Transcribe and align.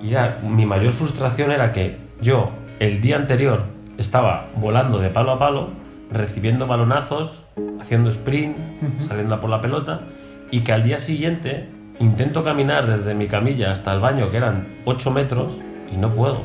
Y 0.00 0.10
ya, 0.10 0.40
mi 0.42 0.66
mayor 0.66 0.92
frustración 0.92 1.50
era 1.50 1.72
que 1.72 1.98
yo, 2.20 2.50
el 2.78 3.00
día 3.00 3.16
anterior, 3.16 3.64
estaba 3.98 4.48
volando 4.56 4.98
de 4.98 5.10
palo 5.10 5.32
a 5.32 5.38
palo, 5.38 5.68
recibiendo 6.10 6.66
balonazos, 6.66 7.44
haciendo 7.80 8.10
sprint, 8.10 8.56
saliendo 8.98 9.34
a 9.34 9.40
por 9.40 9.50
la 9.50 9.60
pelota, 9.60 10.02
y 10.50 10.60
que 10.60 10.72
al 10.72 10.82
día 10.82 10.98
siguiente 10.98 11.68
intento 11.98 12.42
caminar 12.42 12.86
desde 12.86 13.14
mi 13.14 13.28
camilla 13.28 13.70
hasta 13.70 13.92
el 13.92 14.00
baño, 14.00 14.24
que 14.30 14.38
eran 14.38 14.80
8 14.86 15.10
metros, 15.10 15.58
y 15.92 15.96
no 15.96 16.14
puedo. 16.14 16.42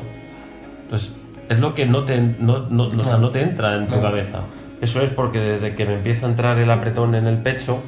Entonces, 0.82 1.14
es 1.48 1.60
lo 1.60 1.74
que 1.74 1.86
no 1.86 2.04
te, 2.04 2.20
no, 2.20 2.68
no, 2.68 2.84
o 2.88 3.04
sea, 3.04 3.16
no 3.16 3.30
te 3.30 3.40
entra 3.42 3.76
en 3.76 3.86
tu 3.86 4.00
cabeza. 4.00 4.40
Eso 4.80 5.00
es 5.00 5.10
porque 5.10 5.38
desde 5.38 5.74
que 5.74 5.86
me 5.86 5.94
empieza 5.94 6.26
a 6.26 6.28
entrar 6.28 6.58
el 6.58 6.70
apretón 6.70 7.14
en 7.14 7.26
el 7.26 7.38
pecho, 7.38 7.80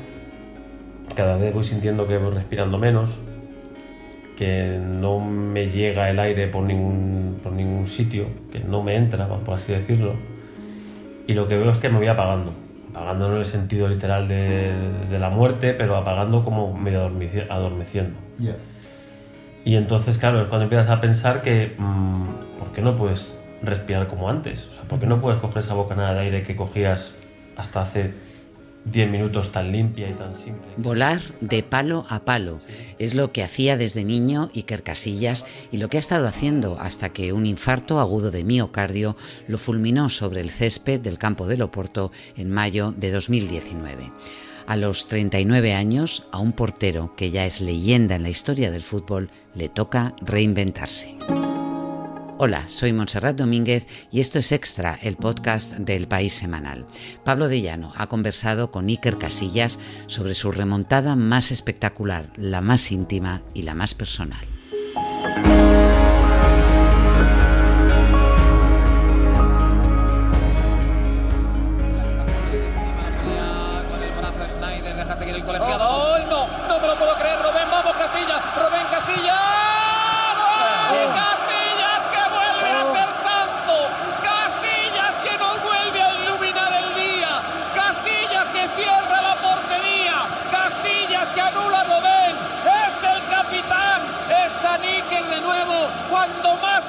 cada 1.15 1.37
vez 1.37 1.53
voy 1.53 1.65
sintiendo 1.65 2.07
que 2.07 2.17
voy 2.17 2.33
respirando 2.33 2.79
menos, 2.79 3.19
que 4.39 4.79
no 4.81 5.19
me 5.19 5.69
llega 5.69 6.09
el 6.11 6.21
aire 6.21 6.47
por 6.47 6.63
ningún, 6.63 7.41
por 7.43 7.53
ningún 7.53 7.87
sitio, 7.87 8.27
que 8.53 8.61
no 8.61 8.85
me 8.85 8.95
entra, 8.95 9.27
por 9.27 9.55
así 9.57 9.73
decirlo. 9.73 10.15
Y 11.27 11.35
lo 11.35 11.49
que 11.49 11.57
veo 11.57 11.71
es 11.73 11.79
que 11.79 11.89
me 11.89 11.99
voy 11.99 12.07
apagando. 12.07 12.53
Apagando 12.95 13.27
no 13.29 13.35
en 13.35 13.41
el 13.41 13.47
sentido 13.47 13.89
literal 13.89 14.29
de, 14.29 14.73
de 15.11 15.19
la 15.19 15.29
muerte, 15.29 15.75
pero 15.75 15.97
apagando 15.97 16.45
como 16.45 16.73
medio 16.73 17.09
adormeci- 17.09 17.47
adormeciendo. 17.51 18.17
Y 19.65 19.75
entonces, 19.75 20.19
claro, 20.19 20.41
es 20.41 20.47
cuando 20.47 20.65
empiezas 20.65 20.89
a 20.89 21.01
pensar 21.01 21.43
que, 21.43 21.75
mm, 21.77 22.59
¿por 22.61 22.73
qué 22.73 22.81
no 22.81 22.95
puedes 22.95 23.37
respirar 23.63 24.07
como 24.07 24.31
antes? 24.31 24.69
O 24.71 24.75
sea, 24.75 24.85
¿por 24.85 25.01
qué 25.01 25.07
no 25.07 25.21
puedes 25.21 25.41
coger 25.41 25.59
esa 25.59 25.75
bocanada 25.75 26.15
de 26.15 26.21
aire 26.21 26.43
que 26.45 26.55
cogías 26.55 27.13
hasta 27.57 27.83
hace 27.83 28.13
10 28.91 29.11
minutos 29.11 29.53
tan 29.53 29.73
limpia 29.73 30.09
y 30.09 30.15
tan 30.15 30.35
simple? 30.37 30.69
Volar 30.77 31.21
de 31.41 31.63
palo 31.63 32.07
a 32.09 32.25
palo 32.25 32.61
es 32.99 33.15
lo 33.15 33.33
que 33.33 33.43
hacía 33.43 33.77
desde 33.77 34.05
niño 34.05 34.51
Iker 34.55 34.83
Casillas 34.83 35.47
y 35.73 35.79
lo 35.79 35.89
que 35.89 35.99
ha 35.99 36.01
estado 36.01 36.27
haciendo 36.27 36.79
hasta 36.81 37.11
que 37.11 37.33
un 37.33 37.47
infarto 37.47 38.01
agudo 38.01 38.31
de 38.31 38.45
miocardio 38.45 39.17
lo 39.47 39.59
fulminó 39.59 40.11
sobre 40.11 40.41
el 40.41 40.51
césped 40.51 41.01
del 41.01 41.19
campo 41.19 41.47
de 41.47 41.57
Loporto 41.57 42.13
en 42.37 42.51
mayo 42.51 42.93
de 42.97 43.11
2019. 43.11 44.13
A 44.67 44.77
los 44.77 45.09
39 45.09 45.73
años, 45.73 46.27
a 46.31 46.39
un 46.39 46.53
portero 46.53 47.15
que 47.17 47.31
ya 47.31 47.47
es 47.47 47.63
leyenda 47.63 48.17
en 48.17 48.23
la 48.23 48.29
historia 48.29 48.71
del 48.71 48.83
fútbol, 48.83 49.31
le 49.55 49.71
toca 49.71 50.15
reinventarse. 50.21 51.17
Hola, 52.41 52.69
soy 52.69 52.93
Montserrat 52.93 53.35
Domínguez 53.35 53.89
y 54.13 54.21
esto 54.21 54.39
es 54.39 54.53
Extra, 54.53 54.97
el 55.03 55.17
podcast 55.17 55.73
del 55.73 56.07
País 56.07 56.33
Semanal. 56.35 56.87
Pablo 57.25 57.49
de 57.49 57.61
Llano 57.63 57.93
ha 57.97 58.07
conversado 58.07 58.71
con 58.71 58.87
Iker 58.87 59.19
Casillas 59.19 59.81
sobre 60.07 60.37
su 60.37 60.53
remontada 60.53 61.17
más 61.17 61.51
espectacular, 61.51 62.27
la 62.37 62.61
más 62.61 62.93
íntima 62.93 63.43
y 63.55 63.63
la 63.63 63.75
más 63.75 63.95
personal. 63.95 64.47
Con 73.91 74.01
el 74.01 74.13
brazo 74.13 74.49
Snyder 74.59 74.95
deja 74.95 75.17
seguir 75.17 75.35
el 75.35 75.45
colegiado. 75.45 75.85
¡Oh, 75.85 76.19
no! 76.31 76.47
¡No 76.69 76.81
me 76.81 76.87
lo 76.87 76.95
puedo 76.95 77.17
creer! 77.17 77.37
¡Robén, 77.43 77.69
vamos, 77.69 77.95
Casillas! 77.97 78.41
¡Robén, 78.55 78.87
Casillas! 78.93 79.35
¡Gol! 80.89 81.13
¡Casillas 81.19 82.03
que 82.09 82.23
vuelve 82.33 82.71
a 82.73 82.83
ser 82.93 83.11
santo! 83.21 83.77
¡Casillas 84.25 85.15
que 85.21 85.37
nos 85.37 85.57
vuelve 85.63 86.01
a 86.01 86.11
iluminar 86.25 86.73
el 86.73 86.89
día! 86.97 87.33
¡Casillas 87.77 88.47
que 88.55 88.65
cierra 88.81 89.21
la 89.21 89.35
portería! 89.37 90.17
¡Casillas 90.51 91.29
que 91.29 91.41
anula 91.41 91.81
a 91.81 91.85
Robén! 91.85 92.35
¡Es 92.89 93.05
el 93.05 93.21
capitán! 93.29 94.01
¡Es 94.33 94.53
Saníquez 94.53 95.29
de 95.29 95.41
nuevo! 95.41 95.89
Cuando 96.09 96.57
más 96.57 96.83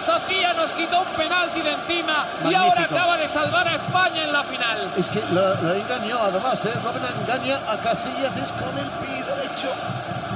falta 0.00 0.12
nos 0.12 0.22
hacía, 0.22 0.52
nos 0.54 0.72
quitó 0.72 1.00
un 1.00 1.06
penalti 1.16 1.60
de 1.62 1.72
encima 1.72 2.24
y 2.50 2.54
ahora 2.54 2.68
Magnífico. 2.70 2.94
acaba 2.94 3.16
de 3.18 3.28
salvar 3.28 3.68
a 3.68 3.74
España 3.74 4.24
en 4.24 4.32
la 4.32 4.42
final. 4.42 4.78
Es 4.96 5.08
que 5.08 5.20
la, 5.32 5.60
la 5.62 5.76
engañó 5.78 6.18
además, 6.22 6.64
¿eh? 6.64 6.70
Robin 6.84 7.02
engaña 7.22 7.56
a 7.70 7.76
Casillas, 7.78 8.36
es 8.36 8.52
con 8.52 8.76
el 8.78 8.90
pie 9.04 9.16
derecho. 9.24 9.68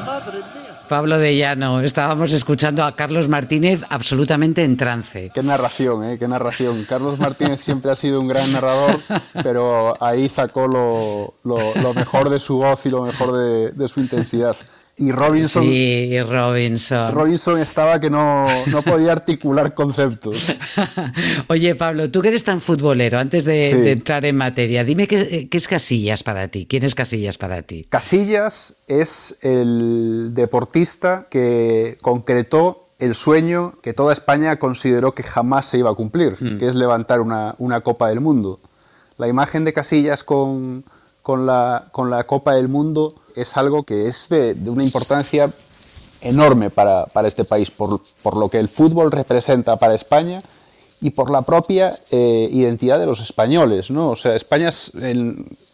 Madre 0.06 0.38
mía. 0.38 0.64
Pablo 0.88 1.18
de 1.18 1.34
Llano, 1.34 1.80
estábamos 1.80 2.30
escuchando 2.34 2.84
a 2.84 2.94
Carlos 2.94 3.26
Martínez 3.28 3.80
absolutamente 3.88 4.64
en 4.64 4.76
trance. 4.76 5.30
Qué 5.32 5.42
narración, 5.42 6.04
¿eh? 6.04 6.18
Qué 6.18 6.28
narración. 6.28 6.84
Carlos 6.86 7.18
Martínez 7.18 7.62
siempre 7.62 7.90
ha 7.90 7.96
sido 7.96 8.20
un 8.20 8.28
gran 8.28 8.52
narrador, 8.52 9.00
pero 9.42 9.96
ahí 10.04 10.28
sacó 10.28 10.66
lo, 10.68 11.34
lo- 11.44 11.74
lo 11.76 11.94
mejor 11.94 12.28
de 12.28 12.38
su 12.38 12.58
voz 12.58 12.84
y 12.84 12.90
lo 12.90 13.00
mejor 13.02 13.32
de, 13.32 13.70
de 13.72 13.88
su 13.88 14.00
intensidad. 14.00 14.54
Y 14.96 15.10
Robinson, 15.10 15.64
Sí, 15.64 16.16
Robinson. 16.22 17.12
Robinson 17.12 17.58
estaba 17.60 17.98
que 17.98 18.10
no, 18.10 18.46
no 18.66 18.82
podía 18.82 19.10
articular 19.12 19.74
conceptos. 19.74 20.54
Oye, 21.48 21.74
Pablo, 21.74 22.10
tú 22.10 22.22
que 22.22 22.28
eres 22.28 22.44
tan 22.44 22.60
futbolero, 22.60 23.18
antes 23.18 23.44
de, 23.44 23.70
Sí. 23.70 23.76
de 23.76 23.90
entrar 23.92 24.24
en 24.24 24.36
materia, 24.36 24.84
dime 24.84 25.06
qué, 25.08 25.48
qué 25.48 25.56
es 25.56 25.66
Casillas 25.66 26.22
para 26.22 26.46
ti. 26.48 26.66
¿Quién 26.66 26.84
es 26.84 26.94
Casillas 26.94 27.38
para 27.38 27.62
ti? 27.62 27.86
Casillas 27.88 28.74
es 28.86 29.36
el 29.42 30.30
deportista 30.32 31.26
que 31.28 31.98
concretó 32.00 32.86
el 33.00 33.16
sueño 33.16 33.74
que 33.82 33.92
toda 33.92 34.12
España 34.12 34.60
consideró 34.60 35.12
que 35.14 35.24
jamás 35.24 35.66
se 35.66 35.78
iba 35.78 35.90
a 35.90 35.94
cumplir, 35.94 36.36
que 36.58 36.68
es 36.68 36.76
levantar 36.76 37.20
una, 37.20 37.56
una 37.58 37.80
Copa 37.80 38.08
del 38.08 38.20
Mundo. 38.20 38.60
La 39.18 39.26
imagen 39.28 39.64
de 39.64 39.72
Casillas 39.72 40.22
con, 40.22 40.84
con 41.24 41.46
la, 41.46 41.86
con 41.90 42.10
la 42.10 42.22
Copa 42.24 42.54
del 42.54 42.68
Mundo 42.68 43.14
es 43.34 43.56
algo 43.56 43.82
que 43.82 44.06
es 44.06 44.28
de, 44.28 44.54
de 44.54 44.70
una 44.70 44.84
importancia 44.84 45.50
enorme 46.20 46.70
para, 46.70 47.06
para 47.06 47.26
este 47.28 47.44
país, 47.44 47.70
por, 47.70 48.00
por 48.22 48.36
lo 48.36 48.48
que 48.48 48.58
el 48.60 48.68
fútbol 48.68 49.10
representa 49.10 49.76
para 49.76 49.94
España 49.94 50.42
y 51.00 51.10
por 51.10 51.30
la 51.30 51.42
propia 51.42 51.98
eh, 52.10 52.48
identidad 52.52 52.98
de 52.98 53.06
los 53.06 53.20
españoles. 53.20 53.90
¿no? 53.90 54.10
O 54.10 54.16
sea, 54.16 54.36
España, 54.36 54.68
es, 54.68 54.92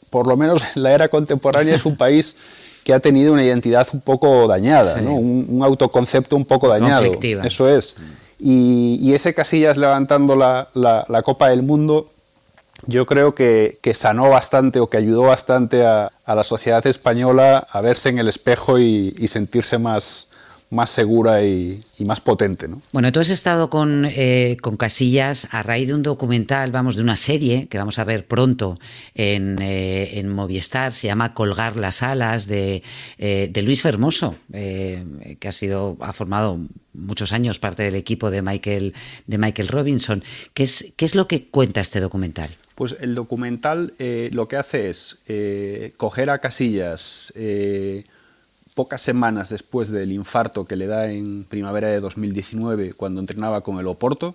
por 0.09 0.27
lo 0.27 0.37
menos 0.37 0.62
en 0.75 0.83
la 0.84 0.93
era 0.93 1.09
contemporánea, 1.09 1.75
es 1.75 1.84
un 1.84 1.97
país 2.06 2.37
que 2.84 2.94
ha 2.94 3.00
tenido 3.00 3.33
una 3.33 3.44
identidad 3.44 3.87
un 3.93 4.00
poco 4.00 4.47
dañada, 4.49 4.99
Sí. 4.99 5.05
¿no? 5.05 5.15
un, 5.15 5.47
un 5.50 5.62
autoconcepto 5.62 6.34
un 6.37 6.44
poco 6.47 6.69
dañado. 6.69 7.03
Conflictiva. 7.03 7.44
Eso 7.44 7.69
es. 7.69 7.97
Y, 8.39 8.99
y 9.03 9.15
ese 9.15 9.34
Casillas 9.34 9.77
levantando 9.77 10.34
la, 10.37 10.69
la- 10.75 11.05
la 11.09 11.22
Copa 11.22 11.49
del 11.50 11.62
Mundo, 11.62 12.09
yo 12.86 13.06
creo 13.06 13.34
que, 13.34 13.78
que 13.82 13.94
sanó 13.94 14.28
bastante 14.28 14.80
o 14.80 14.88
que 14.88 14.96
ayudó 14.96 15.22
bastante 15.22 15.84
a, 15.84 16.10
la 16.26 16.44
sociedad 16.44 16.86
española 16.86 17.66
a 17.70 17.80
verse 17.80 18.08
en 18.08 18.18
el 18.18 18.28
espejo 18.28 18.78
y, 18.78 19.12
sentirse 19.26 19.78
más, 19.78 20.28
más 20.70 20.91
segura 20.91 21.42
y, 21.42 21.82
y 21.98 22.04
más 22.04 22.20
potente. 22.20 22.68
¿no? 22.68 22.80
Bueno, 22.92 23.10
tú 23.10 23.18
has 23.18 23.30
estado 23.30 23.68
con, 23.68 24.06
eh, 24.06 24.56
con 24.62 24.76
Casillas 24.76 25.48
a 25.50 25.62
raíz 25.62 25.88
de 25.88 25.94
un 25.94 26.02
documental, 26.02 26.70
vamos, 26.70 26.96
de 26.96 27.02
una 27.02 27.16
serie 27.16 27.66
que 27.66 27.78
vamos 27.78 27.98
a 27.98 28.04
ver 28.04 28.26
pronto 28.26 28.78
en, 29.14 29.60
eh, 29.60 30.18
en 30.18 30.28
Movistar, 30.28 30.94
se 30.94 31.08
llama 31.08 31.34
Colgar 31.34 31.76
las 31.76 32.02
alas, 32.02 32.47
de, 32.47 32.82
eh, 33.18 33.50
de 33.52 33.62
Luis 33.62 33.82
Fermoso, 33.82 34.36
eh, 34.52 35.36
que 35.41 35.48
ha 35.48 35.52
sido, 35.52 35.97
ha 36.00 36.12
formado 36.12 36.60
muchos 36.92 37.32
años 37.32 37.58
parte 37.58 37.82
del 37.82 37.97
equipo 37.97 38.30
de 38.30 38.42
Michael, 38.42 38.94
de 39.26 39.38
Michael 39.38 39.68
Robinson. 39.68 40.22
¿Qué 40.54 40.62
es, 40.62 40.92
¿Qué 40.97 41.04
es 41.04 41.14
lo 41.14 41.26
que 41.26 41.48
cuenta 41.48 41.80
este 41.80 42.00
documental? 42.00 42.50
Pues 42.80 42.96
el 42.98 43.14
documental 43.14 43.92
eh, 43.98 44.30
lo 44.32 44.48
que 44.48 44.56
hace 44.56 44.88
es 44.88 45.18
eh, 45.28 45.92
coger 45.98 46.30
a 46.30 46.38
Casillas 46.38 47.30
eh, 47.36 48.04
pocas 48.74 49.02
semanas 49.02 49.50
después 49.50 49.91
del 49.91 50.12
infarto 50.12 50.64
que 50.64 50.76
le 50.76 50.86
da 50.86 51.10
en 51.12 51.44
primavera 51.44 51.88
de 51.88 52.00
2019 52.00 52.94
cuando 52.94 53.20
entrenaba 53.20 53.60
con 53.60 53.80
el 53.80 53.86
Oporto 53.86 54.34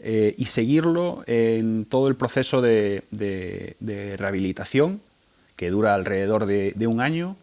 y 0.00 0.46
seguirlo 0.46 1.22
en 1.28 1.84
todo 1.84 2.08
el 2.08 2.16
proceso 2.16 2.60
de, 2.60 3.04
rehabilitación 4.18 5.00
que 5.54 5.70
dura 5.70 5.94
alrededor 5.94 6.46
de, 6.46 6.72
de 6.74 6.86
un 6.88 7.00
año 7.00 7.36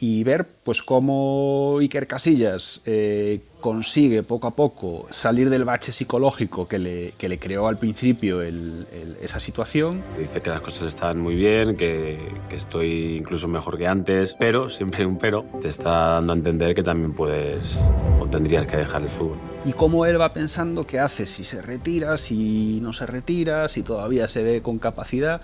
y 0.00 0.24
ver 0.24 0.46
pues 0.64 0.82
cómo 0.82 1.76
Iker 1.80 2.06
Casillas 2.06 2.80
eh, 2.84 3.40
consigue 3.60 4.22
poco 4.24 4.48
a 4.48 4.50
poco 4.50 5.06
salir 5.10 5.50
del 5.50 5.64
bache 5.64 5.92
psicológico 5.92 6.66
que 6.66 6.78
le, 6.78 7.12
que 7.16 7.28
le 7.28 7.38
creó 7.38 7.68
al 7.68 7.78
principio 7.78 8.42
el- 8.42 8.86
el- 8.92 9.16
esa 9.22 9.38
situación 9.40 10.02
Dice 10.18 10.40
que 10.40 10.50
las 10.50 10.60
cosas 10.62 10.88
están 10.88 11.20
muy 11.20 11.34
bien, 11.36 11.76
que, 11.76 12.18
que 12.48 12.56
estoy 12.56 13.16
incluso 13.18 13.46
mejor 13.46 13.78
que 13.78 13.86
antes, 13.86 14.34
pero, 14.38 14.68
siempre 14.68 15.00
hay 15.02 15.06
un 15.06 15.18
pero, 15.18 15.44
te 15.62 15.68
está 15.68 15.90
dando 15.90 16.32
a 16.32 16.36
entender 16.36 16.74
que 16.74 16.82
también 16.82 17.12
puedes 17.14 17.78
o 18.20 18.26
tendrías 18.26 18.66
que 18.66 18.76
dejar 18.76 19.02
el 19.02 19.10
fútbol. 19.10 19.38
y 19.64 19.72
cómo 19.72 20.06
él 20.06 20.20
va 20.20 20.32
pensando 20.34 20.86
qué 20.86 20.98
hace, 20.98 21.24
si 21.26 21.44
se 21.44 21.62
retira, 21.62 22.18
si 22.18 22.80
no 22.82 22.92
se 22.92 23.06
retira, 23.06 23.68
si 23.68 23.82
todavía 23.82 24.26
se 24.28 24.42
ve 24.42 24.60
con 24.60 24.78
capacidad. 24.78 25.40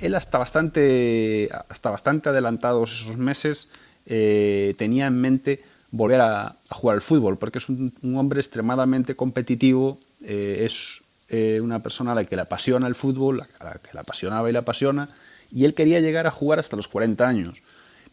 Él 0.00 0.16
hasta 0.16 0.36
bastante, 0.38 1.48
hasta 1.68 1.90
bastante 1.90 2.28
adelantados 2.30 3.02
esos 3.02 3.16
meses 3.16 3.68
eh, 4.06 4.74
tenía 4.78 5.06
en 5.06 5.20
mente 5.20 5.62
volver 5.90 6.20
a, 6.20 6.56
jugar 6.70 6.96
al 6.96 7.02
fútbol, 7.02 7.36
porque 7.36 7.58
es 7.58 7.68
un, 7.68 7.92
hombre 8.16 8.40
extremadamente 8.40 9.14
competitivo, 9.14 9.98
eh, 10.22 10.64
es 10.66 11.02
eh, 11.28 11.60
una 11.60 11.82
persona 11.82 12.12
a 12.12 12.14
la 12.14 12.24
que 12.24 12.36
le 12.36 12.42
apasiona 12.42 12.86
el 12.86 12.94
fútbol, 12.94 13.42
a 13.60 13.64
la 13.64 13.72
que 13.72 13.90
le 13.92 14.00
apasionaba 14.00 14.48
y 14.48 14.52
le 14.52 14.58
apasiona, 14.58 15.08
y 15.50 15.64
él 15.64 15.74
quería 15.74 16.00
llegar 16.00 16.26
a 16.26 16.30
jugar 16.30 16.58
hasta 16.58 16.76
los 16.76 16.88
40 16.88 17.26
años 17.26 17.62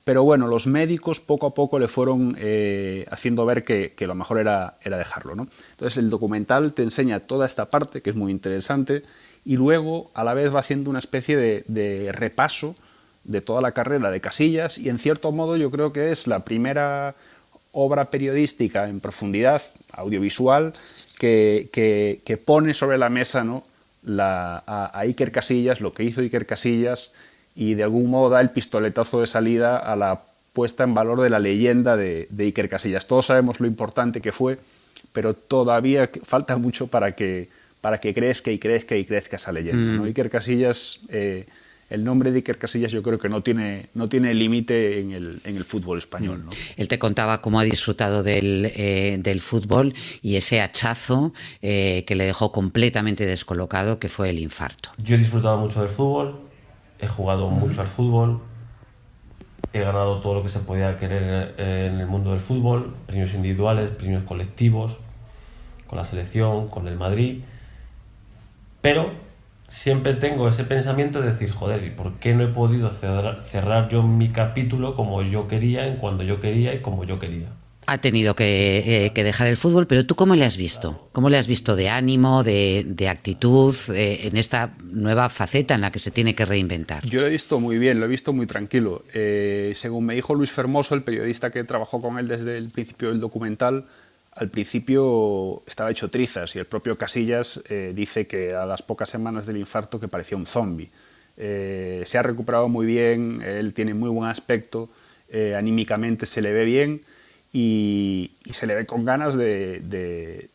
pero 0.05 0.23
bueno, 0.23 0.47
los 0.47 0.65
médicos 0.65 1.19
poco 1.19 1.45
a 1.45 1.53
poco 1.53 1.77
le 1.77 1.87
fueron 1.87 2.35
haciendo 3.11 3.45
ver 3.45 3.63
que, 3.63 3.93
lo 4.07 4.15
mejor 4.15 4.39
era, 4.39 4.79
era 4.81 4.97
dejarlo. 4.97 5.35
¿no? 5.35 5.47
Entonces 5.71 5.99
el 5.99 6.09
documental 6.09 6.73
te 6.73 6.81
enseña 6.81 7.19
toda 7.19 7.45
esta 7.45 7.69
parte, 7.69 8.01
que 8.01 8.09
es 8.09 8.15
muy 8.15 8.31
interesante, 8.31 9.03
y 9.45 9.55
luego 9.55 10.09
a 10.15 10.23
la 10.23 10.33
vez 10.33 10.51
va 10.51 10.61
haciendo 10.61 10.89
una 10.89 10.97
especie 10.97 11.37
de 11.37 12.11
repaso 12.11 12.75
de 13.23 13.41
toda 13.41 13.61
la 13.61 13.71
carrera 13.71 14.11
de 14.11 14.21
Casillas, 14.21 14.77
y 14.77 14.89
en 14.89 14.99
cierto 14.99 15.31
modo 15.31 15.57
yo 15.57 15.71
creo 15.71 15.93
que 15.93 16.11
es 16.11 16.27
la 16.27 16.43
primera 16.43 17.15
obra 17.71 18.05
periodística 18.05 18.89
en 18.89 18.99
profundidad, 18.99 19.61
audiovisual, 19.91 20.73
que, 21.19 21.69
que, 21.71 22.37
pone 22.37 22.73
sobre 22.73 22.97
la 22.97 23.09
mesa 23.09 23.43
¿no? 23.43 23.63
la, 24.03 24.63
a, 24.65 24.99
Iker 25.01 25.31
Casillas, 25.31 25.81
lo 25.81 25.93
que 25.93 26.03
hizo 26.03 26.21
Iker 26.21 26.45
Casillas, 26.45 27.11
y 27.55 27.75
de 27.75 27.83
algún 27.83 28.09
modo 28.09 28.29
da 28.29 28.41
el 28.41 28.49
pistoletazo 28.49 29.21
de 29.21 29.27
salida 29.27 29.77
a 29.77 29.95
la 29.95 30.21
puesta 30.53 30.83
en 30.83 30.93
valor 30.93 31.21
de 31.21 31.29
la 31.29 31.39
leyenda 31.39 31.95
de, 31.95 32.27
Iker 32.37 32.69
Casillas. 32.69 33.07
Todos 33.07 33.27
sabemos 33.27 33.59
lo 33.59 33.67
importante 33.67 34.21
que 34.21 34.31
fue, 34.31 34.57
pero 35.13 35.33
todavía 35.33 36.09
falta 36.23 36.57
mucho 36.57 36.87
para 36.87 37.11
que, 37.13 37.49
para 37.81 37.99
que 37.99 38.13
crezca 38.13 38.49
y 38.49 38.57
crezca 38.57 38.95
y 38.95 39.05
crezca 39.05 39.37
esa 39.37 39.51
leyenda. 39.51 40.01
Mm. 40.01 40.05
Iker 40.05 40.29
Casillas... 40.29 40.99
Eh, 41.09 41.45
el 41.89 42.03
nombre 42.03 42.31
de 42.31 42.37
Iker 42.37 42.57
Casillas 42.57 42.91
yo 42.91 43.01
creo 43.01 43.17
que 43.17 43.29
no 43.29 43.41
tiene, 43.41 43.89
no 43.93 44.09
tiene 44.09 44.33
límite 44.33 44.99
en 44.99 45.11
el, 45.11 45.41
en 45.43 45.57
el, 45.57 45.65
fútbol 45.65 45.97
español. 45.97 46.45
¿no? 46.45 46.51
Él 46.77 46.87
te 46.87 46.99
contaba 46.99 47.41
cómo 47.41 47.59
ha 47.59 47.63
disfrutado 47.63 48.23
del, 48.23 48.71
eh, 48.75 49.17
del 49.19 49.41
fútbol 49.41 49.93
y 50.21 50.35
ese 50.35 50.61
hachazo 50.61 51.33
eh, 51.61 52.03
que 52.07 52.15
le 52.15 52.25
dejó 52.25 52.51
completamente 52.51 53.25
descolocado, 53.25 53.99
que 53.99 54.09
fue 54.09 54.29
el 54.29 54.39
infarto. 54.39 54.89
Yo 54.97 55.15
he 55.15 55.17
disfrutado 55.17 55.57
mucho 55.57 55.81
del 55.81 55.89
fútbol, 55.89 56.39
he 56.99 57.07
jugado 57.07 57.49
mucho 57.49 57.81
al 57.81 57.87
fútbol, 57.87 58.39
he 59.73 59.79
ganado 59.79 60.19
todo 60.21 60.35
lo 60.35 60.43
que 60.43 60.49
se 60.49 60.59
podía 60.59 60.97
querer 60.97 61.55
eh, 61.57 61.89
en 61.91 61.99
el 61.99 62.07
mundo 62.07 62.31
del 62.31 62.39
fútbol, 62.39 62.95
premios 63.07 63.33
individuales, 63.33 63.89
premios 63.91 64.23
colectivos, 64.23 64.99
con 65.87 65.97
la 65.97 66.05
selección, 66.05 66.67
con 66.67 66.87
el 66.87 66.97
Madrid, 66.97 67.41
pero 68.81 69.11
siempre 69.69 70.15
tengo 70.15 70.47
ese 70.49 70.63
pensamiento 70.63 71.21
de 71.21 71.29
decir, 71.29 71.51
joder, 71.51 71.83
¿y 71.83 71.91
por 71.91 72.19
qué 72.19 72.33
no 72.33 72.43
he 72.43 72.47
podido 72.47 72.91
cerrar, 72.91 73.89
yo 73.89 74.03
mi 74.03 74.29
capítulo 74.29 74.95
como 74.95 75.21
yo 75.21 75.47
quería, 75.47 75.87
en 75.87 75.97
cuando 75.97 76.23
yo 76.23 76.41
quería 76.41 76.73
y 76.73 76.81
como 76.81 77.05
yo 77.05 77.19
quería? 77.19 77.47
Ha 77.85 77.97
tenido 77.97 78.35
que, 78.35 79.07
eh, 79.07 79.23
dejar 79.23 79.47
el 79.47 79.57
fútbol, 79.57 79.87
pero 79.87 80.05
¿tú 80.05 80.15
cómo 80.15 80.35
le 80.35 80.45
has 80.45 80.57
visto? 80.57 81.09
¿Cómo 81.11 81.29
le 81.29 81.37
has 81.37 81.47
visto 81.47 81.75
de 81.75 81.89
ánimo, 81.89 82.43
de, 82.43 83.07
actitud 83.09 83.75
eh, 83.95 84.27
en 84.27 84.37
esta 84.37 84.75
nueva 84.83 85.29
faceta 85.29 85.73
en 85.73 85.81
la 85.81 85.91
que 85.91 85.97
se 85.97 86.11
tiene 86.11 86.35
que 86.35 86.45
reinventar? 86.45 87.03
Yo 87.05 87.21
lo 87.21 87.27
he 87.27 87.31
visto 87.31 87.59
muy 87.59 87.79
bien, 87.79 87.99
lo 87.99 88.05
he 88.05 88.09
visto 88.09 88.31
muy 88.31 88.45
tranquilo. 88.45 89.03
Eh, 89.13 89.73
según 89.75 90.05
me 90.05 90.13
dijo 90.13 90.35
Luis 90.35 90.51
Fermoso, 90.51 90.93
el 90.93 91.01
periodista 91.01 91.49
que 91.49 91.63
trabajó 91.63 91.99
con 91.99 92.19
él 92.19 92.27
desde 92.27 92.57
el 92.57 92.69
principio 92.69 93.09
del 93.09 93.19
documental, 93.19 93.85
al 94.33 94.49
principio 94.49 95.63
estaba 95.67 95.91
hecho 95.91 96.09
trizas 96.09 96.55
y 96.55 96.59
el 96.59 96.65
propio 96.65 96.97
Casillas 96.97 97.61
eh, 97.69 97.91
dice 97.95 98.27
que 98.27 98.55
a 98.55 98.65
las 98.65 98.81
pocas 98.81 99.09
semanas 99.09 99.45
del 99.45 99.57
infarto 99.57 99.99
que 99.99 100.07
parecía 100.07 100.37
un 100.37 100.45
zombie. 100.45 100.89
Eh, 101.37 102.03
se 102.05 102.17
ha 102.17 102.23
recuperado 102.23 102.69
muy 102.69 102.85
bien, 102.85 103.41
él 103.41 103.73
tiene 103.73 103.93
muy 103.93 104.09
buen 104.09 104.29
aspecto, 104.29 104.89
eh, 105.29 105.55
anímicamente 105.55 106.25
se 106.25 106.41
le 106.41 106.53
ve 106.53 106.65
bien 106.65 107.01
y, 107.51 108.31
se 108.51 108.67
le 108.67 108.75
ve 108.75 108.85
con 108.85 109.05
ganas 109.05 109.35
de, 109.35 110.49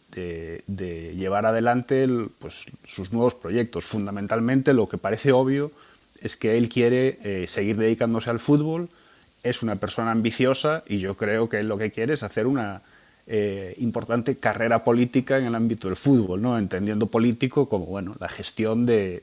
llevar 1.17 1.47
adelante 1.47 2.07
pues, 2.39 2.67
sus 2.85 3.13
nuevos 3.13 3.35
proyectos. 3.35 3.85
Fundamentalmente 3.85 4.73
lo 4.73 4.89
que 4.89 4.99
parece 4.99 5.33
obvio 5.33 5.73
es 6.21 6.37
que 6.37 6.57
él 6.57 6.69
quiere 6.69 7.47
seguir 7.49 7.77
dedicándose 7.77 8.31
al 8.31 8.41
fútbol, 8.41 8.89
es 9.43 9.63
una 9.63 9.77
persona 9.77 10.11
ambiciosa 10.11 10.83
y 10.87 10.99
yo 10.99 11.17
creo 11.17 11.49
que 11.49 11.61
él 11.61 11.69
lo 11.69 11.77
que 11.77 11.91
quiere 11.91 12.15
es 12.15 12.23
hacer 12.23 12.47
una 12.47 12.83
eh, 13.27 13.75
importante 13.79 14.37
carrera 14.37 14.85
política 14.85 15.39
en 15.39 15.47
el 15.47 15.55
ámbito 15.55 15.89
del 15.89 15.97
fútbol, 15.97 16.43
¿no? 16.43 16.59
entendiendo 16.59 17.07
político 17.07 17.69
como 17.69 17.87
bueno, 17.87 18.15
la 18.21 18.29
gestión 18.29 18.85
de, 18.85 19.23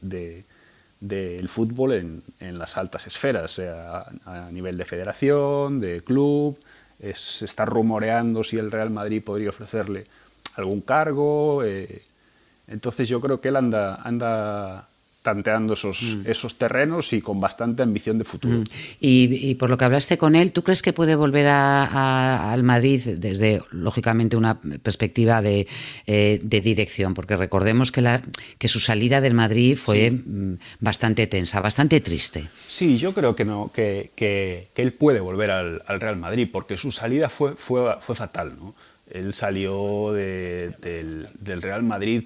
del 1.00 1.50
fútbol 1.50 2.22
en, 2.40 2.58
las 2.58 2.78
altas 2.78 3.06
esferas, 3.08 3.52
sea 3.52 4.06
a, 4.26 4.50
nivel 4.52 4.78
de 4.78 4.86
federación, 4.86 5.80
de 5.80 6.02
club, 6.02 6.58
se 7.14 7.46
está 7.46 7.66
rumoreando 7.66 8.44
si 8.44 8.58
el 8.58 8.72
Real 8.72 8.90
Madrid 8.90 9.24
podría 9.24 9.50
ofrecerle 9.50 10.06
algún 10.56 10.82
cargo. 10.82 11.64
Eh, 11.64 12.04
entonces 12.68 13.08
yo 13.08 13.22
creo 13.22 13.40
que 13.40 13.50
él 13.50 13.56
anda 13.56 14.90
tanteando 15.22 15.74
esos, 15.74 16.02
mm. 16.02 16.22
esos 16.26 16.58
terrenos 16.58 17.14
y 17.14 17.22
con 17.22 17.40
bastante 17.40 17.84
ambición 17.84 18.18
de 18.18 18.24
futuro. 18.24 18.60
Mm. 18.60 18.64
Y, 19.00 19.56
por 19.56 19.70
lo 19.70 19.78
que 19.78 19.86
hablaste 19.86 20.18
con 20.18 20.36
él, 20.36 20.52
¿tú 20.52 20.64
crees 20.64 20.82
que 20.82 20.94
puede 20.94 21.16
volver 21.16 21.48
a, 21.48 22.52
al 22.52 22.64
Madrid 22.64 23.02
desde, 23.18 23.62
lógicamente, 23.72 24.38
una 24.38 24.60
perspectiva 24.60 25.42
de, 25.42 25.68
eh, 26.08 26.40
de, 26.44 26.62
dirección? 26.62 27.14
Porque 27.14 27.36
recordemos 27.36 27.92
que, 27.92 28.02
la, 28.02 28.24
que 28.58 28.68
su 28.68 28.80
salida 28.80 29.22
del 29.22 29.34
Madrid 29.34 29.78
fue 29.78 30.12
mm, 30.12 30.58
bastante 30.80 31.28
tensa, 31.28 31.60
bastante 31.60 32.02
triste. 32.02 32.50
Sí, 32.68 32.98
yo 32.98 33.14
creo 33.14 33.36
que, 33.36 33.46
no, 33.46 33.72
que, 33.74 34.12
que, 34.16 34.70
él 34.76 34.94
puede 34.94 35.20
volver 35.20 35.52
al, 35.52 35.84
al, 35.86 36.02
Real 36.02 36.18
Madrid, 36.18 36.48
porque 36.52 36.78
su 36.78 36.92
salida 36.92 37.30
fue, 37.30 37.56
fue, 37.56 37.96
fue 38.00 38.16
fatal. 38.16 38.54
¿no? 38.60 38.74
Él 39.12 39.34
salió 39.34 40.12
de, 40.14 40.74
del, 40.82 41.28
del, 41.40 41.62
Real 41.62 41.84
Madrid. 41.84 42.24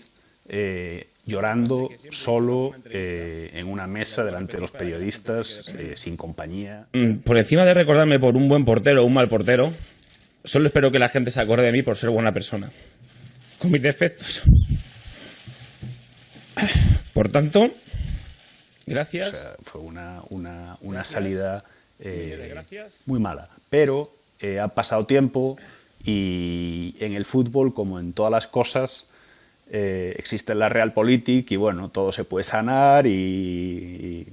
Eh, 0.48 1.08
llorando 1.26 1.90
solo 2.12 2.76
eh, 2.90 3.50
en 3.54 3.68
una 3.68 3.88
mesa 3.88 4.24
delante 4.24 4.58
de 4.58 4.62
los 4.62 4.72
periodistas, 4.72 5.74
eh, 5.78 5.94
sin 5.96 6.16
compañía. 6.16 6.88
Mm, 6.94 7.18
por 7.18 7.38
encima 7.38 7.66
de 7.66 7.74
recordarme 7.74 8.20
por 8.20 8.36
un 8.36 8.48
buen 8.48 8.64
portero 8.64 9.04
o 9.04 9.06
un 9.06 9.14
mal 9.14 9.28
portero, 9.28 9.74
solo 10.44 10.68
espero 10.68 10.92
que 10.92 11.00
la 11.00 11.10
gente 11.10 11.32
se 11.32 11.42
acuerde 11.42 11.66
de 11.66 11.72
mí 11.72 11.82
por 11.82 11.98
ser 11.98 12.10
buena 12.12 12.32
persona, 12.32 12.70
con 13.60 13.72
mis 13.72 13.82
defectos. 13.82 14.44
Por 17.14 17.30
tanto, 17.30 17.68
gracias. 18.86 19.56
fue 19.64 19.82
una, 19.82 20.22
una, 20.30 20.78
una 20.82 21.04
salida 21.04 21.64
eh, 22.00 22.54
muy 23.06 23.20
mala, 23.20 23.50
pero 23.70 24.12
ha 24.62 24.68
pasado 24.68 25.08
tiempo 25.08 25.58
y 26.04 26.96
en 27.00 27.14
el 27.14 27.26
fútbol, 27.26 27.74
como 27.74 28.00
en 28.00 28.14
todas 28.14 28.32
las 28.32 28.48
cosas, 28.48 29.08
eh, 29.72 30.16
existe 30.18 30.54
la 30.54 30.70
Realpolitik 30.70 31.50
y 31.52 31.56
bueno, 31.56 31.90
todo 31.90 32.12
se 32.12 32.24
puede 32.24 32.44
sanar 32.44 33.08
y, 33.08 34.28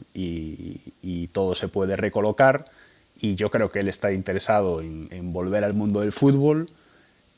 todo 1.33 1.55
se 1.55 1.69
puede 1.69 1.97
recolocar. 1.97 2.67
Y 3.21 3.37
yo 3.37 3.51
creo 3.51 3.71
que 3.71 3.79
él 3.81 3.89
está 3.89 4.13
interesado 4.13 4.83
en, 4.83 5.33
volver 5.33 5.65
al 5.65 5.73
mundo 5.73 6.01
del 6.01 6.13
fútbol 6.13 6.69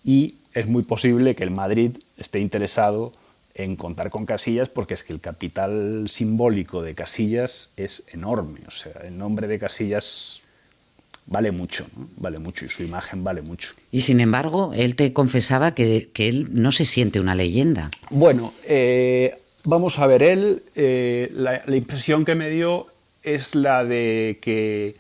y 0.03 0.37
es 0.53 0.67
muy 0.67 0.83
posible 0.83 1.37
que 1.37 1.45
el 1.45 1.51
Madrid 1.51 1.99
esté 2.17 2.41
interesado 2.41 3.13
en 3.55 3.77
contar 3.77 4.11
con 4.11 4.27
Casillas 4.27 4.69
porque 4.69 4.95
es 4.95 5.05
que 5.05 5.13
el 5.13 5.21
capital 5.21 6.09
simbólico 6.09 6.83
de 6.83 6.97
Casillas 6.97 7.71
es 7.77 8.03
enorme, 8.09 8.61
o 8.67 8.73
sea, 8.73 9.03
el 9.05 9.17
nombre 9.17 9.47
de 9.47 9.61
Casillas 9.61 10.43
vale 11.27 11.53
mucho, 11.53 11.87
vale 12.17 12.39
mucho 12.39 12.65
y 12.65 12.69
su 12.69 12.83
imagen 12.83 13.25
vale 13.25 13.43
mucho. 13.43 13.75
Y 13.91 14.03
sin 14.03 14.21
embargo, 14.21 14.73
él 14.75 14.97
te 14.97 15.13
confesaba 15.13 15.73
que, 15.73 16.11
él 16.15 16.49
no 16.53 16.73
se 16.73 16.85
siente 16.85 17.21
una 17.21 17.35
leyenda. 17.35 17.91
Bueno, 18.11 18.53
eh, 18.65 19.37
vamos 19.65 19.99
a 19.99 20.07
ver, 20.07 20.23
él, 20.23 20.63
eh, 20.75 21.31
la, 21.35 21.63
impresión 21.75 22.25
que 22.25 22.35
me 22.35 22.51
dio 22.51 22.87
es 23.23 23.55
la 23.55 23.85
de 23.85 24.39
que 24.43 24.97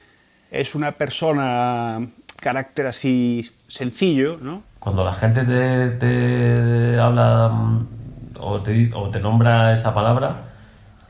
es 0.50 0.74
una 0.74 0.92
persona, 0.92 2.06
carácter 2.36 2.86
así 2.86 3.50
sencillo, 3.68 4.38
¿no? 4.40 4.62
Cuando 4.78 5.04
la 5.04 5.12
gente 5.12 5.44
te, 5.44 6.98
habla 6.98 7.48
mm, 7.48 7.86
o 8.38 8.62
te, 8.62 8.90
o 8.94 9.10
te, 9.10 9.20
nombra 9.20 9.72
esa 9.72 9.94
palabra, 9.94 10.44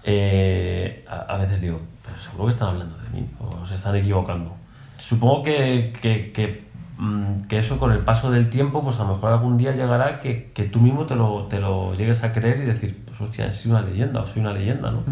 eh, 0.04 1.04
a, 1.08 1.34
a, 1.34 1.38
veces 1.38 1.60
digo, 1.60 1.80
pero 2.04 2.18
seguro 2.18 2.44
que 2.44 2.50
están 2.50 2.68
hablando 2.68 2.96
de 2.98 3.08
mí 3.10 3.28
o 3.40 3.66
se 3.66 3.74
están 3.74 3.96
equivocando 3.96 4.54
supongo 4.98 5.42
que, 5.42 5.92
que, 6.00 6.64
mm, 6.98 7.42
que, 7.42 7.58
eso 7.58 7.78
con 7.78 7.92
el 7.92 8.00
paso 8.00 8.30
del 8.30 8.50
tiempo, 8.50 8.82
pues 8.82 8.98
a 9.00 9.04
lo 9.04 9.14
mejor 9.14 9.32
algún 9.32 9.56
día 9.56 9.72
llegará 9.72 10.20
que, 10.20 10.52
que 10.52 10.64
tú 10.64 10.80
mismo 10.80 11.06
te 11.06 11.16
lo, 11.16 11.46
te 11.46 11.60
lo, 11.60 11.94
llegues 11.94 12.22
a 12.24 12.32
creer 12.32 12.60
y 12.60 12.64
decir, 12.64 13.02
pues 13.06 13.20
hostia, 13.20 13.52
soy 13.52 13.70
una 13.70 13.82
leyenda 13.82 14.20
o 14.20 14.26
soy 14.26 14.40
una 14.40 14.52
leyenda, 14.52 14.90
¿no? 14.90 15.02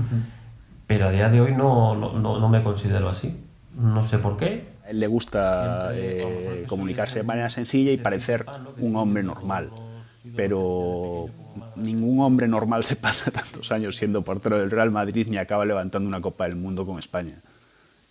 Pero 0.86 1.08
a 1.08 1.10
día 1.10 1.28
de 1.28 1.40
hoy 1.40 1.52
no, 1.52 1.94
no, 1.94 2.12
no, 2.18 2.48
me 2.48 2.62
considero 2.62 3.08
así. 3.08 3.34
No 3.74 4.04
sé 4.04 4.18
por 4.18 4.36
qué. 4.36 4.72
A 4.84 4.90
él 4.90 5.00
le 5.00 5.06
gusta 5.06 5.90
eh, 5.94 6.64
comunicarse 6.68 7.20
de 7.20 7.22
manera 7.22 7.48
sencilla 7.48 7.92
y 7.92 7.96
parecer 7.96 8.44
un 8.78 8.96
hombre 8.96 9.22
normal. 9.22 9.70
Pero 10.36 11.30
ningún 11.76 12.20
hombre 12.20 12.48
normal 12.48 12.84
se 12.84 12.96
pasa 12.96 13.30
tantos 13.32 13.72
años 13.72 13.96
siendo 13.96 14.22
portero 14.22 14.58
del 14.58 14.70
Real 14.70 14.90
Madrid 14.90 15.26
ni 15.30 15.36
acaba 15.38 15.64
levantando 15.64 16.08
una 16.08 16.20
Copa 16.20 16.44
del 16.44 16.56
Mundo 16.56 16.84
con 16.84 16.98
España. 16.98 17.40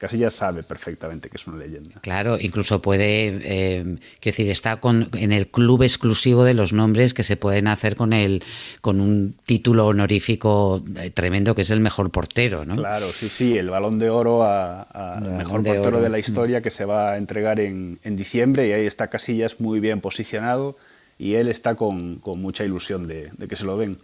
Casillas 0.01 0.33
sabe 0.33 0.63
perfectamente 0.63 1.29
que 1.29 1.37
es 1.37 1.45
una 1.45 1.57
leyenda. 1.57 2.01
Claro, 2.01 2.39
incluso 2.39 2.81
puede, 2.81 3.39
eh, 3.43 3.97
decir, 4.19 4.49
está 4.49 4.77
con, 4.77 5.09
en 5.13 5.31
el 5.31 5.45
club 5.47 5.83
exclusivo 5.83 6.43
de 6.43 6.55
los 6.55 6.73
nombres 6.73 7.13
que 7.13 7.21
se 7.21 7.37
pueden 7.37 7.67
hacer 7.67 7.95
con 7.95 8.11
el, 8.11 8.43
con 8.81 8.99
un 8.99 9.35
título 9.45 9.85
honorífico 9.85 10.83
eh, 10.95 11.11
tremendo 11.11 11.53
que 11.53 11.61
es 11.61 11.69
el 11.69 11.81
mejor 11.81 12.09
portero, 12.09 12.65
¿no? 12.65 12.77
Claro, 12.77 13.11
sí, 13.11 13.29
sí, 13.29 13.59
el 13.59 13.69
balón 13.69 13.99
de 13.99 14.09
oro 14.09 14.41
al 14.41 15.21
mejor 15.37 15.63
portero 15.63 16.01
de 16.01 16.09
la 16.09 16.17
historia 16.17 16.63
que 16.63 16.71
se 16.71 16.85
va 16.85 17.11
a 17.11 17.17
entregar 17.17 17.59
en, 17.59 17.99
en, 18.03 18.15
diciembre 18.15 18.67
y 18.67 18.71
ahí 18.71 18.87
está 18.87 19.07
Casillas 19.07 19.59
muy 19.59 19.79
bien 19.79 20.01
posicionado 20.01 20.75
y 21.19 21.35
él 21.35 21.47
está 21.47 21.75
con, 21.75 22.15
con 22.15 22.41
mucha 22.41 22.65
ilusión 22.65 23.05
de, 23.05 23.29
de 23.37 23.47
que 23.47 23.55
se 23.55 23.65
lo 23.65 23.77
den. 23.77 23.99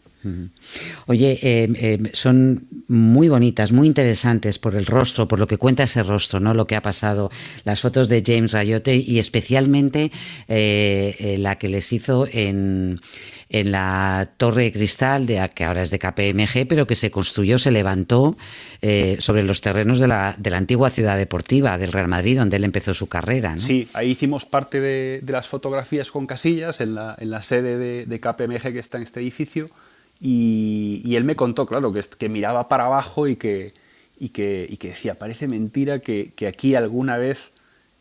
Oye, 1.06 1.40
eh, 1.42 1.70
eh, 1.76 2.10
son 2.14 2.68
muy 2.88 3.30
bonitas, 3.30 3.72
muy 3.72 3.88
interesantes 3.88 4.60
por 4.60 4.76
el 4.76 4.86
rostro, 4.86 5.28
por 5.28 5.40
lo 5.40 5.48
que 5.48 5.58
cuenta 5.58 5.84
ese 5.84 6.04
rostro, 6.04 6.40
¿no? 6.40 6.54
Lo 6.54 6.68
que 6.68 6.76
ha 6.76 6.82
pasado, 6.82 7.32
las 7.64 7.82
fotos 7.82 8.10
de 8.10 8.24
James 8.26 8.52
Rayote 8.52 8.96
y 8.96 9.20
especialmente 9.20 10.12
eh, 10.48 11.36
la 11.40 11.58
que 11.58 11.70
les 11.70 11.92
hizo 11.94 12.28
en, 12.32 13.00
en 13.50 13.72
la 13.72 14.30
Torre 14.38 14.72
Cristal, 14.72 15.26
de, 15.26 15.50
que 15.54 15.64
ahora 15.64 15.82
es 15.82 15.92
de 15.92 16.00
KPMG, 16.00 16.68
pero 16.68 16.88
que 16.88 16.96
se 16.96 17.12
construyó, 17.12 17.58
se 17.58 17.72
levantó 17.72 18.38
sobre 19.20 19.44
los 19.44 19.62
terrenos 19.62 20.00
de 20.00 20.08
la, 20.08 20.36
de 20.38 20.50
la, 20.50 20.58
antigua 20.58 20.90
ciudad 20.90 21.18
deportiva 21.18 21.78
del 21.78 21.92
Real 21.92 22.08
Madrid, 22.08 22.38
donde 22.38 22.58
él 22.58 22.64
empezó 22.64 22.94
su 22.94 23.08
carrera. 23.08 23.58
Sí, 23.58 23.88
ahí 23.94 24.12
hicimos 24.12 24.46
parte 24.46 24.80
de, 24.80 25.20
de, 25.24 25.34
las 25.34 25.48
fotografías 25.48 26.12
con 26.12 26.28
casillas 26.28 26.80
en 26.80 26.96
la, 26.96 27.16
en 27.20 27.32
la 27.32 27.42
sede 27.42 27.78
de, 27.78 28.06
de 28.06 28.20
KPMG 28.20 28.74
que 28.74 28.80
está 28.80 28.98
en 28.98 29.04
este 29.04 29.20
edificio. 29.20 29.70
Y, 30.20 31.16
él 31.16 31.24
me 31.24 31.36
contó, 31.36 31.66
claro, 31.66 31.94
que, 31.94 32.02
que 32.02 32.30
miraba 32.30 32.68
para 32.68 32.86
abajo 32.86 33.28
y 33.28 33.36
que, 33.36 33.74
y 34.20 34.30
que, 34.30 34.66
y 34.70 34.78
que 34.78 34.90
decía, 34.90 35.16
parece 35.16 35.48
mentira 35.48 36.00
que, 36.00 36.32
que 36.36 36.48
aquí 36.48 36.76
alguna 36.76 37.18
vez 37.18 37.52